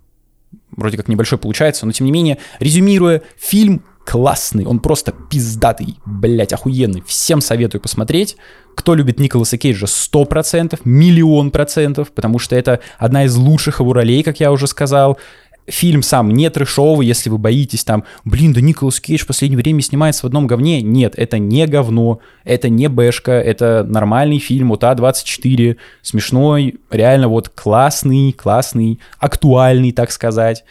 вроде 0.71 0.97
как 0.97 1.07
небольшой 1.07 1.37
получается, 1.37 1.85
но 1.85 1.91
тем 1.91 2.05
не 2.05 2.11
менее, 2.11 2.37
резюмируя, 2.59 3.21
фильм 3.37 3.83
классный, 4.05 4.65
он 4.65 4.79
просто 4.79 5.13
пиздатый, 5.29 5.97
блять, 6.05 6.53
охуенный. 6.53 7.03
Всем 7.05 7.41
советую 7.41 7.81
посмотреть. 7.81 8.37
Кто 8.75 8.95
любит 8.95 9.19
Николаса 9.19 9.57
Кейджа, 9.57 9.85
100%, 9.85 10.79
миллион 10.85 11.51
процентов, 11.51 12.11
потому 12.11 12.39
что 12.39 12.55
это 12.55 12.79
одна 12.97 13.25
из 13.25 13.35
лучших 13.35 13.79
его 13.79 13.93
ролей, 13.93 14.23
как 14.23 14.39
я 14.39 14.51
уже 14.51 14.67
сказал 14.67 15.17
фильм 15.67 16.01
сам 16.01 16.31
не 16.31 16.49
трэшовый, 16.49 17.07
если 17.07 17.29
вы 17.29 17.37
боитесь 17.37 17.83
там, 17.83 18.03
блин, 18.25 18.53
да 18.53 18.61
Николас 18.61 18.99
Кейдж 18.99 19.23
в 19.23 19.27
последнее 19.27 19.57
время 19.57 19.81
снимается 19.81 20.23
в 20.23 20.25
одном 20.25 20.47
говне. 20.47 20.81
Нет, 20.81 21.13
это 21.17 21.39
не 21.39 21.65
говно, 21.67 22.19
это 22.43 22.69
не 22.69 22.87
бэшка, 22.89 23.31
это 23.31 23.83
нормальный 23.87 24.39
фильм 24.39 24.71
от 24.71 24.83
А24, 24.83 25.77
смешной, 26.01 26.79
реально 26.89 27.27
вот 27.27 27.49
классный, 27.49 28.31
классный, 28.33 28.99
актуальный, 29.19 29.91
так 29.91 30.11
сказать. 30.11 30.63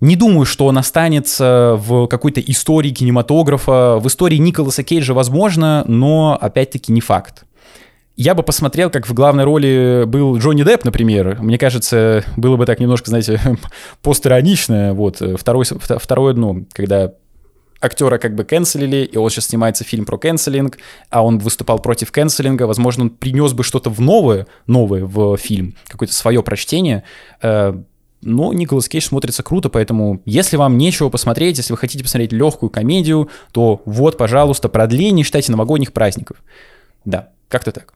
Не 0.00 0.16
думаю, 0.16 0.46
что 0.46 0.66
он 0.66 0.78
останется 0.78 1.74
в 1.78 2.06
какой-то 2.06 2.40
истории 2.40 2.90
кинематографа. 2.90 3.98
В 4.00 4.06
истории 4.06 4.36
Николаса 4.36 4.82
Кейджа 4.82 5.12
возможно, 5.12 5.84
но 5.86 6.38
опять-таки 6.40 6.90
не 6.90 7.02
факт. 7.02 7.44
Я 8.16 8.34
бы 8.34 8.42
посмотрел, 8.42 8.90
как 8.90 9.08
в 9.08 9.14
главной 9.14 9.44
роли 9.44 10.04
был 10.06 10.36
Джонни 10.38 10.62
Депп, 10.62 10.84
например. 10.84 11.38
Мне 11.40 11.58
кажется, 11.58 12.24
было 12.36 12.56
бы 12.56 12.66
так 12.66 12.80
немножко, 12.80 13.08
знаете, 13.08 13.40
постиронично. 14.02 14.94
Вот, 14.94 15.22
второй, 15.38 15.64
второе 15.64 16.34
дно, 16.34 16.62
когда 16.72 17.12
актера 17.80 18.18
как 18.18 18.34
бы 18.34 18.44
канцелили, 18.44 19.04
и 19.04 19.16
вот 19.16 19.32
сейчас 19.32 19.46
снимается 19.46 19.84
фильм 19.84 20.04
про 20.04 20.18
канцелинг, 20.18 20.78
а 21.08 21.24
он 21.24 21.38
выступал 21.38 21.78
против 21.78 22.12
канцелинга, 22.12 22.64
возможно, 22.64 23.04
он 23.04 23.10
принес 23.10 23.52
бы 23.52 23.64
что-то 23.64 23.90
в 23.90 24.00
новое, 24.00 24.46
новое 24.66 25.04
в 25.04 25.36
фильм, 25.38 25.74
какое-то 25.88 26.14
свое 26.14 26.42
прочтение, 26.42 27.04
э, 27.42 27.74
но 28.22 28.52
Николас 28.52 28.88
Кейдж 28.88 29.06
смотрится 29.06 29.42
круто, 29.42 29.68
поэтому 29.68 30.20
если 30.24 30.56
вам 30.56 30.76
нечего 30.76 31.08
посмотреть, 31.08 31.56
если 31.58 31.72
вы 31.72 31.78
хотите 31.78 32.04
посмотреть 32.04 32.32
легкую 32.32 32.70
комедию, 32.70 33.28
то 33.52 33.80
вот, 33.84 34.18
пожалуйста, 34.18 34.68
продление, 34.68 35.24
считайте, 35.24 35.52
новогодних 35.52 35.92
праздников. 35.92 36.38
Да, 37.04 37.30
как-то 37.48 37.72
так. 37.72 37.94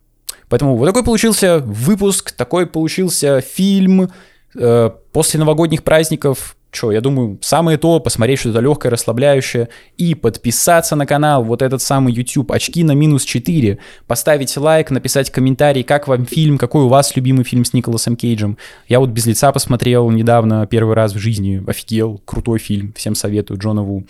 Поэтому 0.48 0.76
вот 0.76 0.86
такой 0.86 1.04
получился 1.04 1.58
выпуск, 1.58 2.32
такой 2.32 2.66
получился 2.66 3.40
фильм 3.40 4.10
э, 4.54 4.90
после 5.12 5.40
новогодних 5.40 5.82
праздников. 5.82 6.56
Что, 6.74 6.90
я 6.90 7.00
думаю, 7.00 7.38
самое 7.40 7.78
то, 7.78 8.00
посмотреть 8.00 8.40
что-то 8.40 8.58
легкое, 8.58 8.90
расслабляющее 8.90 9.68
и 9.96 10.16
подписаться 10.16 10.96
на 10.96 11.06
канал, 11.06 11.44
вот 11.44 11.62
этот 11.62 11.80
самый 11.80 12.12
YouTube, 12.12 12.50
очки 12.50 12.82
на 12.82 12.92
минус 12.92 13.24
4, 13.24 13.78
поставить 14.08 14.56
лайк, 14.56 14.90
написать 14.90 15.30
комментарий, 15.30 15.84
как 15.84 16.08
вам 16.08 16.26
фильм, 16.26 16.58
какой 16.58 16.82
у 16.82 16.88
вас 16.88 17.14
любимый 17.14 17.44
фильм 17.44 17.64
с 17.64 17.72
Николасом 17.72 18.16
Кейджем. 18.16 18.58
Я 18.88 18.98
вот 18.98 19.10
«Без 19.10 19.24
лица» 19.26 19.52
посмотрел 19.52 20.10
недавно, 20.10 20.66
первый 20.66 20.96
раз 20.96 21.14
в 21.14 21.18
жизни, 21.18 21.62
офигел, 21.64 22.20
крутой 22.24 22.58
фильм, 22.58 22.92
всем 22.94 23.14
советую, 23.14 23.60
Джона 23.60 23.84
Ву. 23.84 24.04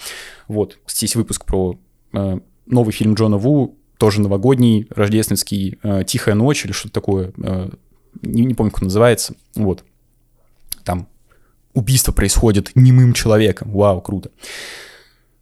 Вот, 0.49 0.79
здесь 0.89 1.17
выпуск 1.17 1.45
про 1.45 1.79
э, 2.15 2.39
новый 2.65 2.93
фильм 2.93 3.13
Джона 3.13 3.37
Ву, 3.37 3.77
тоже 3.99 4.23
новогодний, 4.23 4.87
рождественский, 4.89 5.79
э, 5.83 6.05
«Тихая 6.07 6.35
ночь» 6.35 6.65
или 6.65 6.73
что-то 6.73 6.95
такое, 6.95 7.33
э, 7.37 7.69
не, 8.23 8.47
не 8.47 8.55
помню, 8.55 8.73
как 8.73 8.81
он 8.81 8.87
называется, 8.87 9.35
вот. 9.55 9.85
Там 10.83 11.09
убийство 11.75 12.13
происходит 12.13 12.71
немым 12.75 13.13
человеком, 13.13 13.71
вау, 13.73 14.01
круто. 14.01 14.31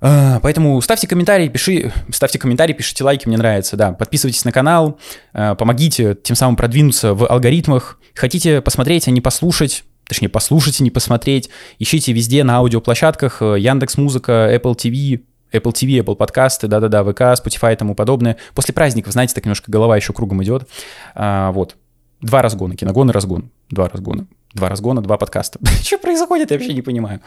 Uh, 0.01 0.41
поэтому 0.43 0.81
ставьте 0.81 1.07
комментарии, 1.07 1.47
пиши, 1.47 1.93
ставьте 2.11 2.37
комментарии, 2.41 2.73
пишите 2.73 3.05
лайки, 3.05 3.29
мне 3.29 3.39
нравится, 3.39 3.77
да. 3.77 3.93
Подписывайтесь 3.93 4.45
на 4.45 4.51
канал, 4.51 4.99
uh, 5.33 5.55
помогите 5.55 6.17
тем 6.17 6.35
самым 6.35 6.57
продвинуться 6.57 7.15
в 7.15 7.25
алгоритмах. 7.31 8.01
Хотите 8.15 8.61
посмотреть, 8.61 9.07
а 9.07 9.13
не 9.13 9.21
послушать, 9.21 9.85
точнее, 10.07 10.29
послушайте, 10.29 10.83
не 10.83 10.91
посмотреть, 10.91 11.51
ищите 11.79 12.13
везде 12.13 12.43
на 12.43 12.57
аудиоплощадках, 12.57 13.41
э, 13.43 13.61
Яндекс 13.61 13.97
Музыка, 13.97 14.51
Apple 14.53 14.75
TV, 14.75 15.23
Apple 15.53 15.73
TV, 15.73 16.05
Apple 16.05 16.17
подкасты, 16.17 16.67
да-да-да, 16.67 17.05
ВК, 17.05 17.21
Spotify 17.21 17.75
и 17.75 17.77
тому 17.77 17.95
подобное. 17.95 18.37
После 18.55 18.75
праздников, 18.75 19.13
знаете, 19.13 19.35
так 19.35 19.45
немножко 19.45 19.71
голова 19.71 19.97
еще 19.97 20.13
кругом 20.13 20.43
идет. 20.43 20.69
А, 21.15 21.53
вот. 21.53 21.77
Два 22.21 22.41
разгона, 22.41 22.77
киногон 22.77 23.11
и 23.11 23.13
разгон. 23.13 23.51
Два 23.69 23.89
разгона. 23.89 24.27
Два 24.55 24.69
разгона, 24.69 25.01
два 25.01 25.17
подкаста. 25.17 25.59
Что 25.83 25.99
происходит, 25.99 26.51
я 26.51 26.59
вообще 26.59 26.75
не 26.75 26.83
понимаю. 26.83 27.21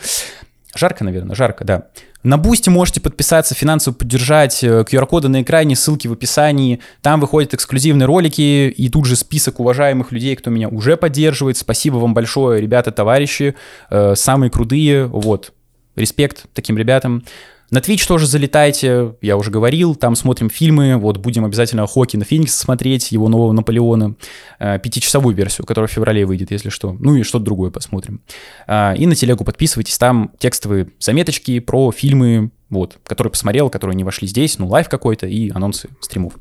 Жарко, 0.76 1.06
наверное, 1.06 1.36
жарко, 1.36 1.64
да. 1.64 1.88
На 2.22 2.38
Boosty 2.38 2.70
можете 2.70 3.00
подписаться, 3.00 3.56
финансово 3.56 3.94
поддержать. 3.94 4.62
QR-коды 4.62 5.28
э, 5.28 5.32
на 5.32 5.42
экране, 5.42 5.76
ссылки 5.76 6.08
в 6.08 6.14
описании. 6.14 6.82
Там 7.02 7.22
выходят 7.22 7.54
эксклюзивные 7.54 8.06
ролики 8.06 8.70
и 8.70 8.90
тут 8.90 9.06
же 9.06 9.16
список 9.16 9.60
уважаемых 9.60 10.12
людей, 10.12 10.36
кто 10.36 10.50
меня 10.50 10.68
уже 10.68 10.98
поддерживает. 10.98 11.56
Спасибо 11.56 11.96
вам 11.98 12.14
большое, 12.14 12.62
ребята, 12.62 12.92
товарищи. 12.92 13.56
Э, 13.90 14.16
самые 14.16 14.50
крутые. 14.50 15.06
Вот. 15.08 15.54
Респект 15.96 16.46
таким 16.54 16.78
ребятам. 16.78 17.24
На 17.72 17.80
Twitch 17.80 18.08
тоже 18.08 18.28
залетайте, 18.28 19.16
я 19.22 19.38
уже 19.38 19.50
говорил, 19.50 19.96
там 19.96 20.16
смотрим 20.16 20.50
фильмы, 20.50 20.98
вот 20.98 21.18
будем 21.18 21.46
обязательно 21.46 21.88
Хоакина 21.88 22.24
Феникса 22.24 22.56
смотреть, 22.56 23.12
его 23.12 23.28
нового 23.28 23.54
Наполеона, 23.54 24.16
э, 24.60 24.80
пятичасовую 24.80 25.36
версию, 25.36 25.66
которая 25.66 25.88
в 25.88 25.92
феврале 25.92 26.26
выйдет, 26.26 26.52
если 26.52 26.70
что, 26.70 26.96
ну 27.00 27.16
и 27.16 27.24
что-то 27.24 27.46
другое 27.46 27.72
посмотрим. 27.72 28.22
А, 28.68 28.94
и 28.94 29.08
на 29.08 29.16
телегу 29.16 29.44
подписывайтесь, 29.44 29.98
там 29.98 30.32
текстовые 30.38 30.90
заметочки 31.00 31.60
про 31.60 31.92
фильмы, 31.92 32.52
вот, 32.70 32.98
которые 33.04 33.32
посмотрел, 33.32 33.70
которые 33.70 33.96
не 33.96 34.04
вошли 34.04 34.28
здесь, 34.28 34.60
ну, 34.60 34.68
live 34.68 34.88
какой-то 34.88 35.26
и 35.26 35.50
анонсы 35.50 35.90
стримов. 36.02 36.34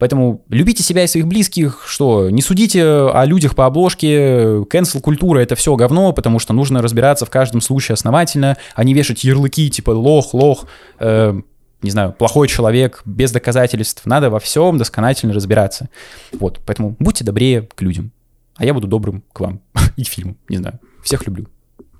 Поэтому 0.00 0.42
любите 0.48 0.82
себя 0.82 1.04
и 1.04 1.06
своих 1.06 1.26
близких, 1.26 1.84
что 1.86 2.30
не 2.30 2.40
судите 2.40 2.82
о 2.82 3.22
людях 3.26 3.54
по 3.54 3.66
обложке, 3.66 4.62
cancel 4.62 5.00
культура 5.00 5.40
это 5.40 5.54
все 5.56 5.76
говно, 5.76 6.14
потому 6.14 6.38
что 6.38 6.54
нужно 6.54 6.80
разбираться 6.80 7.26
в 7.26 7.30
каждом 7.30 7.60
случае 7.60 7.92
основательно, 7.92 8.56
а 8.74 8.82
не 8.82 8.94
вешать 8.94 9.24
ярлыки 9.24 9.68
типа 9.68 9.90
лох, 9.90 10.32
лох, 10.32 10.64
э, 11.00 11.38
не 11.82 11.90
знаю, 11.90 12.14
плохой 12.14 12.48
человек, 12.48 13.02
без 13.04 13.30
доказательств. 13.30 14.06
Надо 14.06 14.30
во 14.30 14.40
всем 14.40 14.78
досконательно 14.78 15.34
разбираться. 15.34 15.90
Вот, 16.32 16.60
поэтому 16.64 16.96
будьте 16.98 17.22
добрее 17.22 17.68
к 17.74 17.82
людям. 17.82 18.10
А 18.56 18.64
я 18.64 18.72
буду 18.72 18.88
добрым 18.88 19.22
к 19.34 19.40
вам 19.40 19.60
и 19.96 20.04
к 20.04 20.08
фильму, 20.08 20.34
не 20.48 20.56
знаю. 20.56 20.80
Всех 21.02 21.26
люблю. 21.26 21.46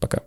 Пока. 0.00 0.20